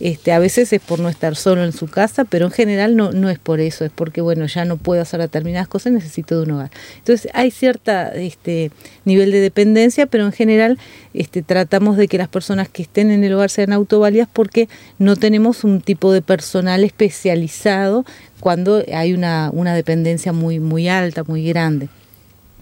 Este, 0.00 0.32
a 0.32 0.40
veces 0.40 0.72
es 0.72 0.80
por 0.80 0.98
no 0.98 1.08
estar 1.08 1.36
solo 1.36 1.64
en 1.64 1.72
su 1.72 1.86
casa, 1.86 2.24
pero 2.24 2.46
en 2.46 2.50
general 2.50 2.96
no, 2.96 3.12
no 3.12 3.30
es 3.30 3.38
por 3.38 3.60
eso, 3.60 3.84
es 3.84 3.92
porque 3.94 4.20
bueno, 4.20 4.44
ya 4.46 4.64
no 4.64 4.76
puedo 4.76 5.00
hacer 5.00 5.20
determinadas 5.20 5.68
cosas, 5.68 5.92
necesito 5.92 6.36
de 6.36 6.42
un 6.42 6.50
hogar. 6.50 6.70
Entonces 6.98 7.30
hay 7.32 7.52
cierta 7.52 8.08
este, 8.08 8.72
nivel 9.04 9.30
de 9.30 9.40
dependencia, 9.40 10.06
pero 10.06 10.26
en 10.26 10.32
general 10.32 10.78
este, 11.14 11.42
tratamos 11.42 11.96
de 11.96 12.08
que 12.08 12.18
las 12.18 12.28
personas 12.28 12.68
que 12.68 12.82
estén 12.82 13.12
en 13.12 13.22
el 13.22 13.32
hogar 13.32 13.50
sean 13.50 13.72
autoválidas 13.72 14.28
porque 14.30 14.68
no 14.98 15.14
tenemos 15.14 15.62
un 15.62 15.80
tipo 15.80 16.12
de 16.12 16.22
personal 16.22 16.82
especializado 16.82 18.04
cuando 18.40 18.82
hay 18.92 19.12
una, 19.12 19.50
una 19.52 19.74
dependencia 19.74 20.32
muy, 20.32 20.60
muy 20.60 20.88
alta, 20.88 21.24
muy 21.24 21.46
grande. 21.46 21.88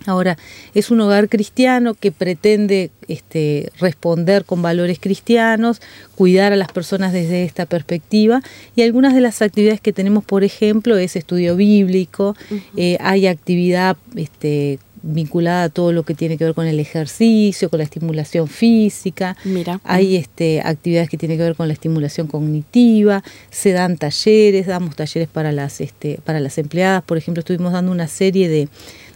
Ahora, 0.06 0.36
es 0.74 0.90
un 0.90 1.00
hogar 1.00 1.28
cristiano 1.28 1.94
que 1.94 2.10
pretende 2.10 2.90
este, 3.08 3.70
responder 3.78 4.44
con 4.44 4.62
valores 4.62 4.98
cristianos, 5.00 5.80
cuidar 6.14 6.52
a 6.52 6.56
las 6.56 6.72
personas 6.72 7.12
desde 7.12 7.44
esta 7.44 7.66
perspectiva 7.66 8.42
y 8.74 8.82
algunas 8.82 9.14
de 9.14 9.20
las 9.20 9.42
actividades 9.42 9.80
que 9.80 9.92
tenemos, 9.92 10.24
por 10.24 10.44
ejemplo, 10.44 10.96
es 10.96 11.16
estudio 11.16 11.56
bíblico, 11.56 12.36
eh, 12.76 12.98
hay 13.00 13.26
actividad 13.26 13.96
este, 14.16 14.78
vinculada 15.02 15.64
a 15.64 15.68
todo 15.68 15.92
lo 15.92 16.04
que 16.04 16.14
tiene 16.14 16.38
que 16.38 16.44
ver 16.44 16.54
con 16.54 16.66
el 16.66 16.80
ejercicio, 16.80 17.68
con 17.70 17.78
la 17.78 17.84
estimulación 17.84 18.48
física. 18.48 19.36
Mira. 19.44 19.80
Hay 19.84 20.16
este, 20.16 20.60
actividades 20.60 21.08
que 21.08 21.18
tienen 21.18 21.38
que 21.38 21.44
ver 21.44 21.56
con 21.56 21.68
la 21.68 21.74
estimulación 21.74 22.26
cognitiva, 22.26 23.22
se 23.50 23.72
dan 23.72 23.96
talleres, 23.96 24.66
damos 24.66 24.96
talleres 24.96 25.28
para 25.28 25.52
las, 25.52 25.80
este, 25.80 26.18
para 26.24 26.40
las 26.40 26.58
empleadas. 26.58 27.02
Por 27.02 27.18
ejemplo, 27.18 27.40
estuvimos 27.40 27.72
dando 27.72 27.92
una 27.92 28.08
serie 28.08 28.48
de, 28.48 28.68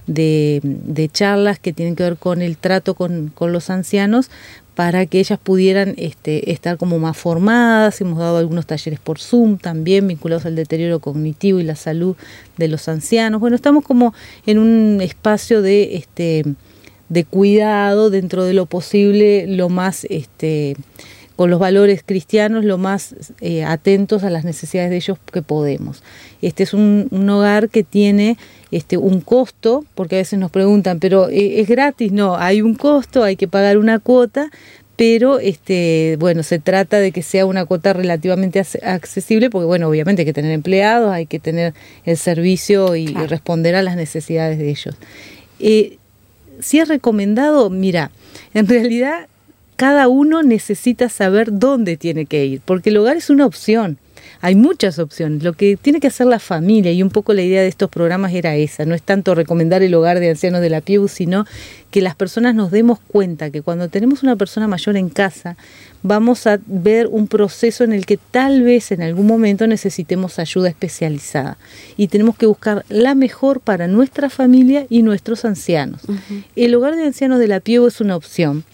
de, 0.07 1.11
charlas 1.13 1.59
que 1.59 1.73
tienen 1.73 1.97
que 1.97 2.05
ver 2.05 2.17
con 2.17 2.43
el 2.43 2.57
trato 2.57 2.95
con, 2.95 3.33
los 3.41 3.71
ancianos 3.71 4.31
para 4.77 5.07
que 5.07 5.19
ellas 5.19 5.39
pudieran 5.43 5.95
este, 5.97 6.53
estar 6.53 6.77
como 6.77 6.99
más 6.99 7.17
formadas. 7.17 7.99
Hemos 8.03 8.19
dado 8.19 8.37
algunos 8.37 8.67
talleres 8.67 9.01
por 9.01 9.19
Zoom 9.19 9.57
también 9.57 10.07
vinculados 10.07 10.45
al 10.45 10.55
deterioro 10.55 11.01
cognitivo 11.01 11.59
y 11.59 11.65
la 11.65 11.77
salud 11.77 12.15
de 12.59 12.69
los 12.69 12.87
ancianos. 12.87 13.41
Bueno, 13.41 13.57
estamos 13.57 13.83
como 13.83 14.13
en 14.45 14.59
un 14.59 15.01
espacio 15.01 15.63
de, 15.63 15.97
este, 15.97 16.45
de 17.09 17.25
cuidado 17.25 18.11
dentro 18.11 18.45
de 18.45 18.53
lo 18.53 18.67
posible, 18.67 19.47
lo 19.49 19.71
más... 19.71 20.05
Este, 20.05 20.77
con 21.37 21.51
los 21.51 21.61
valores 21.61 22.03
cristianos 22.05 22.65
lo 22.65 22.79
más 22.79 23.15
eh, 23.43 23.63
atentos 23.63 24.25
a 24.25 24.31
las 24.31 24.45
necesidades 24.45 24.89
de 24.89 24.97
ellos 24.97 25.19
que 25.31 25.43
podemos. 25.43 26.03
Este 26.41 26.63
es 26.63 26.73
un, 26.73 27.09
hogar 27.29 27.69
que 27.69 27.83
tiene 27.83 28.39
este, 28.71 28.97
un 28.97 29.21
costo, 29.21 29.85
porque 29.95 30.17
a 30.17 30.19
veces 30.19 30.39
nos 30.39 30.51
preguntan, 30.51 30.99
pero 30.99 31.29
eh, 31.29 31.61
¿es 31.61 31.69
gratis? 31.69 32.13
No, 32.13 32.37
hay 32.37 32.63
un 32.63 32.75
costo, 32.75 33.23
hay 33.23 33.37
que 33.37 33.49
pagar 33.49 33.79
una 33.79 33.99
cuota, 33.99 34.51
pero 34.97 35.39
este, 35.39 36.17
bueno, 36.19 36.43
se 36.43 36.59
trata 36.59 36.99
de 36.99 37.13
que 37.13 37.23
sea 37.23 37.45
una 37.45 37.67
cuota 37.67 37.93
relativamente 37.93 38.63
accesible, 38.83 39.51
porque 39.51 39.67
bueno, 39.67 39.89
obviamente 39.89 40.23
hay 40.23 40.27
que 40.27 40.33
tener 40.33 40.53
empleados, 40.53 41.13
hay 41.13 41.27
que 41.27 41.39
tener 41.39 41.75
el 42.05 42.17
servicio 42.17 42.97
y, 42.97 43.09
responder 43.09 43.75
a 43.75 43.83
las 43.83 43.97
necesidades 43.97 44.59
de 44.59 44.71
ellos. 44.71 44.97
Eh, 45.61 45.99
si 46.61 46.79
es 46.79 46.89
recomendado, 46.89 47.69
mira, 47.69 48.11
en 48.55 48.67
realidad 48.69 49.29
cada 49.77 50.09
uno 50.09 50.43
necesita 50.43 51.11
saber 51.11 51.49
dónde 51.53 51.99
tiene 51.99 52.25
que 52.25 52.47
ir, 52.47 52.63
porque 52.65 52.89
el 52.89 52.97
hogar 52.97 53.19
es 53.19 53.29
una 53.29 53.45
opción. 53.45 53.99
Hay 54.41 54.55
muchas 54.55 54.99
opciones. 54.99 55.43
Lo 55.43 55.53
que 55.53 55.77
tiene 55.77 56.01
que 56.01 56.09
hacer 56.09 56.27
la 56.27 56.39
familia, 56.39 56.93
y 56.93 57.03
un 57.03 57.11
poco 57.11 57.33
la 57.33 57.43
idea 57.43 57.63
de 57.63 57.69
estos 57.69 57.91
programas 57.91 58.33
era 58.33 58.55
esa, 58.57 58.85
no 58.85 58.95
es 58.95 59.03
tanto 59.03 59.35
recomendar 59.35 59.83
el 59.83 59.95
hogar 59.95 60.21
de 60.21 60.31
ancianos 60.31 60.61
de 60.61 60.71
la 60.71 60.81
PIU, 60.81 61.09
sino 61.09 61.47
que 61.91 62.03
las 62.03 62.15
personas 62.15 62.55
nos 62.55 62.71
demos 62.71 62.99
cuenta 63.01 63.51
que 63.51 63.63
cuando 63.63 63.89
tenemos 63.89 64.23
una 64.23 64.37
persona 64.37 64.69
mayor 64.69 64.97
en 64.97 65.09
casa, 65.09 65.57
vamos 66.03 66.47
a 66.47 66.59
ver 66.67 67.07
un 67.07 67.27
proceso 67.27 67.85
en 67.85 67.93
el 67.93 68.07
que 68.07 68.17
tal 68.17 68.63
vez 68.63 68.93
en 68.93 69.03
algún 69.03 69.27
momento 69.27 69.67
necesitemos 69.67 70.39
ayuda 70.39 70.69
especializada 70.69 71.57
y 71.97 72.09
tenemos 72.09 72.37
que 72.37 72.47
buscar 72.47 72.85
la 72.89 73.15
mejor 73.15 73.61
para 73.61 73.89
nuestra 73.89 74.31
familia 74.31 74.87
y 74.91 75.03
nuestros 75.03 75.45
ancianos. 75.45 76.03
El 76.55 76.75
hogar 76.75 76.97
de 76.97 77.05
ancianos 77.05 77.39
de 77.39 77.49
la 77.49 77.61
PIU 77.61 77.87
es 77.87 78.01
una 78.01 78.17
opción 78.17 78.65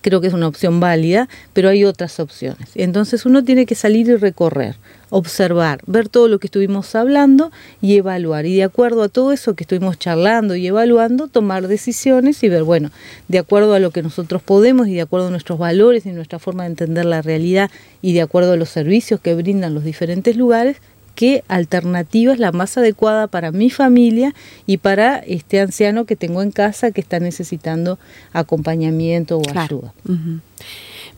creo 0.00 0.20
que 0.20 0.28
es 0.28 0.34
una 0.34 0.48
opción 0.48 0.80
válida, 0.80 1.28
pero 1.52 1.68
hay 1.68 1.84
otras 1.84 2.20
opciones. 2.20 2.68
Entonces 2.74 3.26
uno 3.26 3.44
tiene 3.44 3.66
que 3.66 3.74
salir 3.74 4.08
y 4.08 4.16
recorrer, 4.16 4.76
observar, 5.10 5.80
ver 5.86 6.08
todo 6.08 6.28
lo 6.28 6.38
que 6.38 6.46
estuvimos 6.46 6.94
hablando 6.94 7.50
y 7.80 7.96
evaluar. 7.96 8.46
Y 8.46 8.56
de 8.56 8.64
acuerdo 8.64 9.02
a 9.02 9.08
todo 9.08 9.32
eso 9.32 9.54
que 9.54 9.64
estuvimos 9.64 9.98
charlando 9.98 10.54
y 10.56 10.66
evaluando, 10.66 11.28
tomar 11.28 11.68
decisiones 11.68 12.42
y 12.42 12.48
ver, 12.48 12.62
bueno, 12.62 12.90
de 13.28 13.38
acuerdo 13.38 13.74
a 13.74 13.78
lo 13.78 13.90
que 13.90 14.02
nosotros 14.02 14.42
podemos 14.42 14.88
y 14.88 14.94
de 14.94 15.02
acuerdo 15.02 15.28
a 15.28 15.30
nuestros 15.30 15.58
valores 15.58 16.06
y 16.06 16.10
nuestra 16.10 16.38
forma 16.38 16.64
de 16.64 16.70
entender 16.70 17.04
la 17.04 17.22
realidad 17.22 17.70
y 18.02 18.12
de 18.12 18.22
acuerdo 18.22 18.52
a 18.52 18.56
los 18.56 18.70
servicios 18.70 19.20
que 19.20 19.34
brindan 19.34 19.74
los 19.74 19.84
diferentes 19.84 20.36
lugares, 20.36 20.78
qué 21.20 21.44
alternativa 21.48 22.32
es 22.32 22.38
la 22.38 22.50
más 22.50 22.78
adecuada 22.78 23.26
para 23.26 23.52
mi 23.52 23.68
familia 23.68 24.34
y 24.64 24.78
para 24.78 25.18
este 25.18 25.60
anciano 25.60 26.06
que 26.06 26.16
tengo 26.16 26.40
en 26.40 26.50
casa 26.50 26.92
que 26.92 27.02
está 27.02 27.20
necesitando 27.20 27.98
acompañamiento 28.32 29.36
o 29.36 29.42
ayuda. 29.54 29.92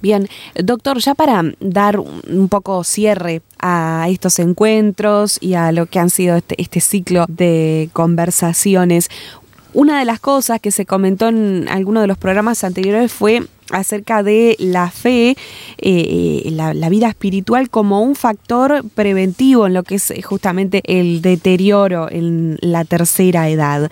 Bien, 0.01 0.29
doctor, 0.57 0.99
ya 0.99 1.15
para 1.15 1.45
dar 1.61 2.01
un 2.01 2.49
poco 2.49 2.83
cierre 2.83 3.43
a 3.61 4.09
estos 4.11 4.41
encuentros 4.41 5.39
y 5.41 5.55
a 5.55 5.71
lo 5.71 5.87
que 5.87 6.01
han 6.01 6.11
sido 6.11 6.35
este, 6.35 6.61
este 6.61 6.81
ciclo 6.81 7.25
de 7.29 7.89
conversaciones, 7.93 9.09
una 9.75 9.99
de 9.99 10.05
las 10.05 10.21
cosas 10.21 10.61
que 10.61 10.71
se 10.71 10.87
comentó 10.87 11.29
en 11.29 11.67
alguno 11.69 12.01
de 12.01 12.07
los 12.07 12.19
programas 12.19 12.65
anteriores 12.65 13.13
fue 13.13 13.43
acerca 13.71 14.23
de 14.23 14.57
la 14.59 14.91
fe, 14.91 15.31
eh, 15.31 15.37
eh, 15.79 16.51
la, 16.51 16.89
vida 16.89 17.09
espiritual 17.09 17.71
como 17.71 18.03
un 18.03 18.15
factor 18.15 18.85
preventivo 18.95 19.67
en 19.67 19.75
lo 19.75 19.83
que 19.83 19.95
es 19.95 20.13
justamente 20.25 20.83
el 20.85 21.23
deterioro 21.23 22.11
en 22.11 22.59
la 22.61 22.85
tercera 22.85 23.49
edad. 23.49 23.91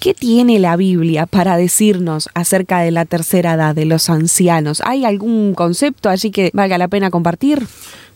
¿Qué 0.00 0.14
tiene 0.14 0.58
la 0.58 0.74
Biblia 0.74 1.26
para 1.26 1.56
decirnos 1.56 2.28
acerca 2.34 2.80
de 2.80 2.90
la 2.90 3.04
tercera 3.04 3.54
edad, 3.54 3.76
de 3.76 3.84
los 3.84 4.10
ancianos? 4.10 4.82
¿Hay 4.84 5.04
algún 5.04 5.54
concepto 5.54 6.08
allí 6.08 6.32
que 6.32 6.50
valga 6.52 6.76
la 6.76 6.88
pena 6.88 7.10
compartir? 7.10 7.64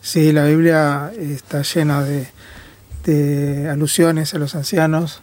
Sí, 0.00 0.32
la 0.32 0.46
Biblia 0.46 1.12
está 1.16 1.62
llena 1.62 2.02
de 2.02 3.68
alusiones 3.70 4.34
a 4.34 4.38
los 4.38 4.56
ancianos 4.56 5.22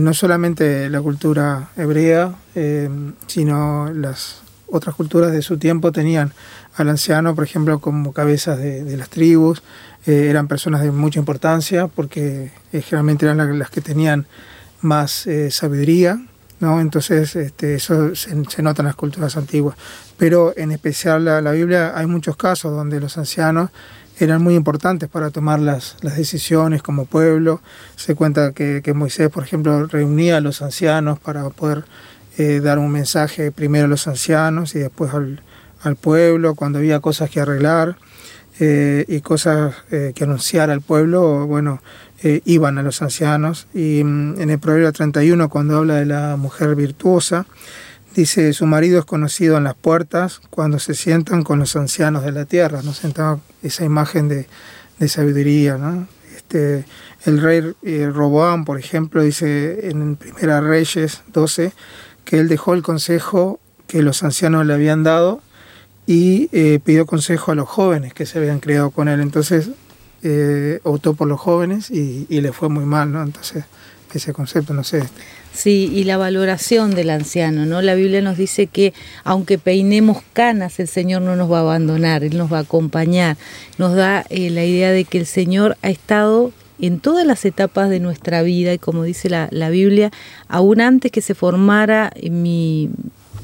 no 0.00 0.14
solamente 0.14 0.88
la 0.88 1.00
cultura 1.00 1.70
hebrea, 1.76 2.34
eh, 2.54 2.88
sino 3.26 3.92
las 3.92 4.42
otras 4.66 4.94
culturas 4.94 5.32
de 5.32 5.42
su 5.42 5.58
tiempo 5.58 5.92
tenían 5.92 6.32
al 6.76 6.88
anciano, 6.88 7.34
por 7.34 7.44
ejemplo, 7.44 7.78
como 7.78 8.12
cabezas 8.12 8.58
de, 8.58 8.96
las 8.96 9.10
tribus, 9.10 9.62
eh, 10.06 10.28
eran 10.30 10.48
personas 10.48 10.80
de 10.80 10.90
mucha 10.90 11.18
importancia 11.18 11.88
porque 11.88 12.50
eh, 12.72 12.80
generalmente 12.80 13.26
eran 13.26 13.58
las, 13.58 13.70
que 13.70 13.82
tenían 13.82 14.26
más 14.80 15.28
sabiduría, 15.50 16.20
¿no? 16.58 16.80
Entonces 16.80 17.36
este, 17.36 17.74
eso 17.74 18.14
se, 18.14 18.62
nota 18.62 18.82
en 18.82 18.86
las 18.86 18.96
culturas 18.96 19.36
antiguas. 19.36 19.76
Pero 20.16 20.54
en 20.56 20.72
especial 20.72 21.24
la, 21.24 21.40
la 21.42 21.52
Biblia 21.52 21.92
hay 21.94 22.06
muchos 22.06 22.36
casos 22.36 22.72
donde 22.72 22.98
los 22.98 23.18
ancianos 23.18 23.70
eran 24.18 24.42
muy 24.42 24.54
importantes 24.54 25.08
para 25.08 25.30
tomar 25.30 25.60
las, 25.60 25.96
las 26.02 26.16
decisiones 26.16 26.82
como 26.82 27.06
pueblo. 27.06 27.60
Se 27.96 28.14
cuenta 28.14 28.52
que, 28.52 28.80
que, 28.82 28.94
Moisés, 28.94 29.30
por 29.30 29.42
ejemplo, 29.42 29.86
reunía 29.86 30.36
a 30.36 30.40
los 30.40 30.62
ancianos 30.62 31.18
para 31.18 31.48
poder 31.50 31.84
eh, 32.38 32.60
dar 32.60 32.78
un 32.78 32.90
mensaje 32.90 33.52
primero 33.52 33.86
a 33.86 33.88
los 33.88 34.06
ancianos 34.06 34.74
y 34.74 34.78
después 34.78 35.12
al, 35.12 35.42
al 35.82 35.96
pueblo, 35.96 36.54
cuando 36.54 36.78
había 36.78 37.00
cosas 37.00 37.30
que 37.30 37.40
arreglar 37.40 37.96
eh, 38.60 39.04
y 39.08 39.20
cosas 39.20 39.74
eh, 39.90 40.12
que 40.14 40.24
anunciar 40.24 40.70
al 40.70 40.80
pueblo, 40.80 41.46
bueno, 41.46 41.82
iban 42.44 42.78
a 42.78 42.82
los 42.84 43.02
ancianos. 43.02 43.66
Y 43.74 44.04
mm, 44.04 44.40
en 44.40 44.50
el 44.50 44.58
Proverbio 44.60 44.92
31, 44.92 45.48
cuando 45.48 45.78
habla 45.78 45.96
de 45.96 46.06
la 46.06 46.36
mujer 46.36 46.76
virtuosa, 46.76 47.46
Dice, 48.14 48.52
su 48.52 48.66
marido 48.66 48.98
es 48.98 49.04
conocido 49.06 49.56
en 49.56 49.64
las 49.64 49.74
puertas 49.74 50.40
cuando 50.50 50.78
se 50.78 50.94
sientan 50.94 51.44
con 51.44 51.58
los 51.58 51.76
ancianos 51.76 52.24
de 52.24 52.32
la 52.32 52.44
tierra, 52.44 52.82
¿no? 52.82 52.92
Sentaba 52.92 53.40
esa 53.62 53.84
imagen 53.84 54.28
de, 54.28 54.46
sabiduría, 55.08 55.78
¿no? 55.78 56.06
Este, 56.36 56.84
el 57.24 57.40
rey 57.40 57.72
eh, 57.82 58.10
Roboam, 58.12 58.64
por 58.64 58.78
ejemplo, 58.78 59.22
dice 59.22 59.88
en 59.88 60.16
Primera 60.16 60.60
Reyes 60.60 61.22
12 61.32 61.72
que 62.24 62.38
él 62.38 62.48
dejó 62.48 62.74
el 62.74 62.82
consejo 62.82 63.58
que 63.86 64.02
los 64.02 64.22
ancianos 64.22 64.66
le 64.66 64.74
habían 64.74 65.02
dado 65.02 65.40
y 66.06 66.48
eh, 66.52 66.80
pidió 66.84 67.06
consejo 67.06 67.52
a 67.52 67.54
los 67.54 67.68
jóvenes 67.68 68.14
que 68.14 68.26
se 68.26 68.38
habían 68.38 68.60
criado 68.60 68.90
con 68.90 69.08
él. 69.08 69.20
Entonces 69.20 69.70
eh, 70.22 70.80
optó 70.82 71.14
por 71.14 71.28
los 71.28 71.40
jóvenes 71.40 71.90
y, 71.90 72.26
y, 72.28 72.40
le 72.42 72.52
fue 72.52 72.68
muy 72.68 72.84
mal, 72.84 73.10
¿no? 73.10 73.22
Entonces 73.22 73.64
ese 74.12 74.32
concepto, 74.32 74.74
no 74.74 74.84
sé. 74.84 75.02
Sí, 75.52 75.90
y 75.92 76.04
la 76.04 76.16
valoración 76.16 76.94
del 76.94 77.10
anciano, 77.10 77.66
¿no? 77.66 77.82
La 77.82 77.94
Biblia 77.94 78.22
nos 78.22 78.38
dice 78.38 78.66
que 78.66 78.94
aunque 79.22 79.58
peinemos 79.58 80.22
canas, 80.32 80.80
el 80.80 80.88
Señor 80.88 81.22
no 81.22 81.36
nos 81.36 81.52
va 81.52 81.58
a 81.58 81.60
abandonar, 81.60 82.24
Él 82.24 82.38
nos 82.38 82.50
va 82.50 82.58
a 82.58 82.62
acompañar. 82.62 83.36
Nos 83.76 83.94
da 83.94 84.24
eh, 84.30 84.50
la 84.50 84.64
idea 84.64 84.92
de 84.92 85.04
que 85.04 85.18
el 85.18 85.26
Señor 85.26 85.76
ha 85.82 85.90
estado 85.90 86.52
en 86.80 87.00
todas 87.00 87.26
las 87.26 87.44
etapas 87.44 87.90
de 87.90 88.00
nuestra 88.00 88.42
vida 88.42 88.72
y 88.72 88.78
como 88.78 89.04
dice 89.04 89.28
la, 89.28 89.48
la 89.50 89.68
Biblia, 89.68 90.10
aún 90.48 90.80
antes 90.80 91.12
que 91.12 91.20
se 91.20 91.34
formara 91.34 92.12
mi, 92.30 92.88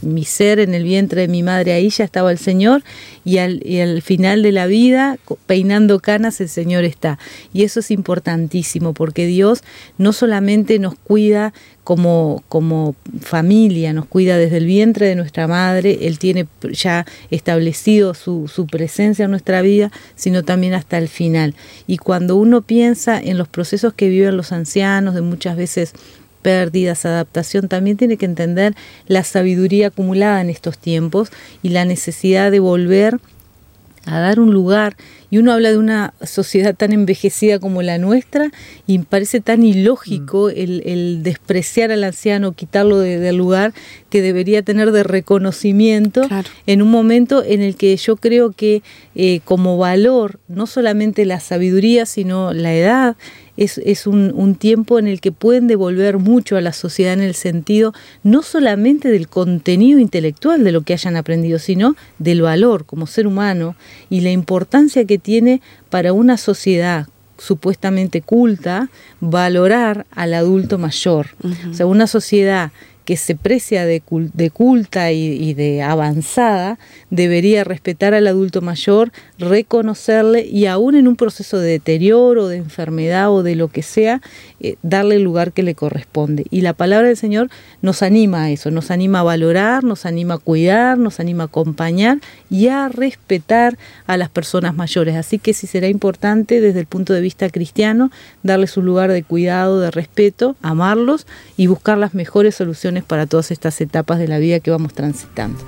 mi 0.03 0.25
ser 0.25 0.61
en 0.61 0.75
el 0.75 0.85
vientre 0.85 1.23
de 1.23 1.29
mi 1.29 1.43
madre, 1.43 1.73
ahí 1.73 1.91
ya 1.91 2.05
estaba 2.05 2.31
el 2.31 2.39
Señor 2.39 2.83
y 3.25 3.39
al, 3.39 4.03
final 4.03 4.43
de 4.43 4.53
la 4.53 4.67
vida, 4.67 5.19
peinando 5.47 6.01
canas, 6.01 6.41
el 6.41 6.49
Señor 6.49 6.85
está. 6.85 7.19
Y 7.53 7.65
eso 7.65 7.81
es 7.81 7.91
importantísimo 7.91 8.95
porque 8.95 9.27
Dios 9.27 9.63
no 9.99 10.13
solamente 10.13 10.79
nos 10.79 10.95
cuida 10.95 11.53
como, 11.85 12.43
como 12.49 12.95
familia, 13.21 13.93
nos 13.93 14.07
cuida 14.07 14.37
desde 14.37 14.59
el 14.59 14.67
vientre 14.67 15.07
de 15.07 15.15
nuestra 15.15 15.47
madre, 15.47 16.01
Él 16.03 16.19
tiene 16.19 16.47
ya 16.71 17.07
establecido 17.31 18.15
su, 18.15 18.47
su 18.49 18.67
presencia 18.67 19.25
en 19.25 19.31
nuestra 19.31 19.63
vida, 19.63 19.91
sino 20.15 20.43
también 20.43 20.75
hasta 20.75 20.99
el 20.99 21.09
final. 21.09 21.55
Y 21.87 21.97
cuando 21.97 22.37
uno 22.37 22.63
piensa 22.63 23.19
en 23.21 23.39
los 23.39 23.49
procesos 23.49 23.95
que 23.95 24.09
viven 24.09 24.37
los 24.37 24.53
ancianos, 24.53 25.15
de 25.15 25.23
muchas 25.23 25.57
veces 25.57 25.95
pérdidas, 26.43 27.05
adaptación, 27.05 27.69
también 27.69 27.97
tiene 27.97 28.17
que 28.17 28.27
entender 28.27 28.75
la 29.07 29.25
sabiduría 29.25 29.89
acumulada 29.89 30.41
en 30.41 30.51
estos 30.51 30.79
tiempos 30.79 31.31
y 31.63 31.71
la 31.71 31.85
necesidad 31.85 32.51
de 32.51 32.61
volver 32.61 33.21
a 34.09 34.21
dar 34.21 34.41
un 34.41 34.53
lugar. 34.53 34.97
Y 35.31 35.37
uno 35.37 35.53
habla 35.53 35.71
de 35.71 35.77
una 35.77 36.15
sociedad 36.23 36.75
tan 36.75 36.93
envejecida 36.93 37.59
como 37.59 37.83
la 37.83 37.99
nuestra 37.99 38.51
y 38.87 38.99
parece 39.01 39.41
tan 39.41 39.63
ilógico 39.63 40.47
mm. 40.47 40.53
el, 40.57 40.83
el, 40.87 41.23
despreciar 41.23 41.93
al 41.93 42.03
anciano, 42.05 42.53
quitarlo 42.53 42.99
de, 42.99 43.19
del 43.19 43.37
lugar 43.37 43.75
que 44.09 44.23
debería 44.23 44.63
tener 44.63 44.91
de 44.91 45.03
reconocimiento 45.03 46.23
claro. 46.23 46.49
en 46.67 46.81
un 46.81 46.91
momento 46.91 47.45
en 47.45 47.61
el 47.61 47.77
que 47.77 47.95
yo 47.97 48.17
creo 48.17 48.53
que 48.53 48.83
eh, 49.15 49.41
como 49.45 49.77
valor, 49.77 50.41
no 50.49 50.67
solamente 50.67 51.27
la 51.27 51.41
sabiduría, 51.41 52.07
sino 52.07 52.55
la 52.55 52.75
edad, 52.75 53.17
es, 53.59 53.79
es 53.79 54.07
un, 54.07 54.33
un, 54.35 54.55
tiempo 54.55 54.99
en 54.99 55.09
el 55.09 55.21
que 55.21 55.33
pueden 55.33 55.67
devolver 55.67 56.19
mucho 56.19 56.57
a 56.57 56.61
la 56.61 56.73
sociedad 56.73 57.13
en 57.13 57.21
el 57.21 57.35
sentido 57.35 57.93
no 58.23 58.43
solamente 58.43 59.11
del 59.11 59.29
contenido 59.29 59.99
intelectual 59.99 60.63
de 60.63 60.73
lo 60.73 60.83
que 60.83 60.93
hayan 60.93 61.17
aprendido, 61.17 61.59
sino 61.59 61.97
del 62.19 62.41
valor 62.41 62.87
como 62.87 63.07
ser 63.07 63.27
humano 63.27 63.75
y 64.09 64.21
la 64.21 64.31
importancia 64.31 65.05
que 65.05 65.19
tiene 65.19 65.61
para 65.91 66.13
una 66.13 66.37
sociedad 66.37 67.09
supuestamente 67.39 68.21
culta 68.21 68.91
valorar 69.21 70.07
al 70.11 70.35
adulto 70.35 70.79
mayor. 70.79 71.29
Uh 71.43 71.49
-huh. 71.49 71.71
O 71.71 71.75
sea, 71.75 71.87
una 71.87 72.07
sociedad 72.07 72.73
que 73.09 73.17
se 73.17 73.35
precia 73.35 73.87
de, 73.87 74.03
culta 74.03 75.13
y, 75.13 75.29
y, 75.33 75.55
de 75.55 75.81
avanzada, 75.81 76.79
debería 77.09 77.65
respetar 77.65 78.13
al 78.13 78.27
adulto 78.27 78.61
mayor, 78.61 79.13
reconocerle 79.39 80.45
y 80.45 80.67
aún 80.67 80.95
en 80.95 81.09
un 81.09 81.17
proceso 81.17 81.59
de 81.59 81.71
deterioro, 81.71 82.49
de 82.49 82.59
enfermedad 82.59 83.33
o 83.33 83.43
de 83.43 83.55
lo 83.55 83.69
que 83.69 83.83
sea, 83.83 84.21
eh, 84.61 84.77
darle 84.83 85.15
el 85.15 85.23
lugar 85.23 85.53
que 85.53 85.63
le 85.63 85.75
corresponde. 85.75 86.45
Y 86.51 86.61
la 86.61 86.75
palabra 86.75 87.09
del 87.09 87.17
Señor 87.17 87.49
nos 87.81 88.03
anima 88.03 88.43
a 88.43 88.51
eso, 88.51 88.71
nos 88.71 88.91
anima 88.91 89.21
a 89.21 89.23
valorar, 89.23 89.85
nos 89.85 90.05
anima 90.05 90.35
a 90.35 90.39
cuidar, 90.39 90.99
nos 90.99 91.19
anima 91.19 91.45
a 91.45 91.47
acompañar 91.47 92.19
y 92.51 92.69
a 92.69 92.91
respetar 92.91 93.79
a 94.07 94.19
las 94.19 94.29
personas 94.29 94.75
mayores. 94.75 95.17
Así 95.17 95.39
que 95.39 95.55
sí 95.55 95.67
será 95.67 95.89
importante 95.89 96.61
desde 96.61 96.81
el 96.81 96.87
punto 96.87 97.15
de 97.15 97.23
vista 97.23 97.49
cristiano 97.49 98.11
darles 98.43 98.77
un 98.77 98.85
lugar 98.85 99.11
de 99.11 99.23
cuidado, 99.23 99.81
de 99.81 99.91
respeto, 99.91 100.57
amarlos 100.61 101.27
y 101.57 101.69
buscar 101.69 101.97
las 101.97 102.13
mejores 102.13 102.55
soluciones 102.55 102.98
para 103.05 103.27
todas 103.27 103.51
estas 103.51 103.81
etapas 103.81 104.19
de 104.19 104.29
la 104.29 104.39
vida 104.39 104.61
que 104.61 104.71
vamos 104.71 104.95
transitando. 104.95 105.59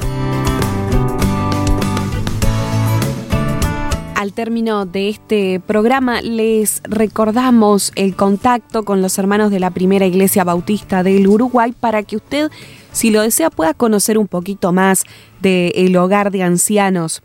Al 4.20 4.34
término 4.34 4.84
de 4.84 5.08
este 5.08 5.60
programa 5.60 6.20
les 6.20 6.82
recordamos 6.84 7.90
el 7.94 8.14
contacto 8.16 8.84
con 8.84 9.00
los 9.00 9.18
hermanos 9.18 9.50
de 9.50 9.60
la 9.60 9.70
Primera 9.70 10.04
Iglesia 10.04 10.44
Bautista 10.44 11.02
del 11.02 11.26
Uruguay 11.26 11.72
para 11.72 12.02
que 12.02 12.16
usted, 12.16 12.50
si 12.92 13.10
lo 13.10 13.22
desea, 13.22 13.48
pueda 13.48 13.72
conocer 13.72 14.18
un 14.18 14.28
poquito 14.28 14.72
más 14.72 15.04
del 15.40 15.72
el 15.74 15.96
hogar 15.96 16.30
de 16.32 16.42
ancianos 16.42 17.22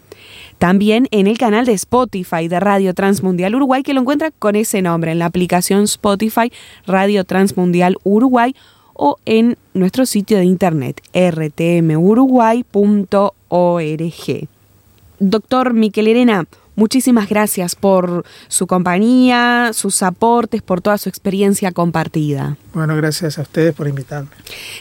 También 0.57 1.07
en 1.11 1.27
el 1.27 1.37
canal 1.37 1.65
de 1.65 1.73
Spotify 1.73 2.47
de 2.47 2.59
Radio 2.59 2.93
Transmundial 2.93 3.55
Uruguay, 3.55 3.83
que 3.83 3.93
lo 3.93 4.01
encuentra 4.01 4.31
con 4.31 4.55
ese 4.55 4.81
nombre, 4.81 5.11
en 5.11 5.19
la 5.19 5.27
aplicación 5.27 5.83
Spotify 5.83 6.51
Radio 6.85 7.23
Transmundial 7.23 7.97
Uruguay 8.03 8.55
o 8.93 9.17
en 9.25 9.57
nuestro 9.73 10.07
sitio 10.07 10.37
de 10.37 10.45
internet 10.45 11.01
rtmuruguay.org. 11.13 13.36
Doctor 15.19 15.73
Miquel 15.73 16.07
Herena, 16.07 16.45
muchísimas 16.75 17.27
gracias 17.27 17.75
por 17.75 18.23
su 18.47 18.67
compañía, 18.67 19.71
sus 19.73 20.03
aportes, 20.03 20.61
por 20.61 20.81
toda 20.81 20.97
su 20.97 21.09
experiencia 21.09 21.71
compartida. 21.71 22.57
Bueno, 22.73 22.95
gracias 22.95 23.39
a 23.39 23.41
ustedes 23.41 23.73
por 23.73 23.87
invitarme. 23.87 24.29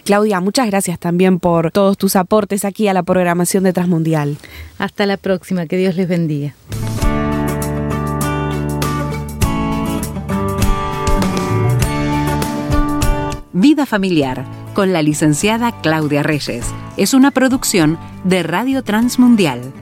Claudia, 0.04 0.40
muchas 0.40 0.66
gracias 0.66 0.98
también 0.98 1.40
por 1.40 1.72
todos 1.72 1.96
tus 1.96 2.16
aportes 2.16 2.64
aquí 2.64 2.86
a 2.88 2.92
la 2.92 3.02
programación 3.02 3.64
de 3.64 3.72
Transmundial. 3.72 4.36
Hasta 4.78 5.06
la 5.06 5.16
próxima, 5.16 5.66
que 5.66 5.78
Dios 5.78 5.96
les 5.96 6.08
bendiga. 6.08 6.54
Vida 13.52 13.86
Familiar 13.86 14.65
con 14.76 14.92
la 14.92 15.00
licenciada 15.00 15.72
Claudia 15.80 16.22
Reyes. 16.22 16.66
Es 16.98 17.14
una 17.14 17.30
producción 17.30 17.98
de 18.24 18.42
Radio 18.42 18.84
Transmundial 18.84 19.72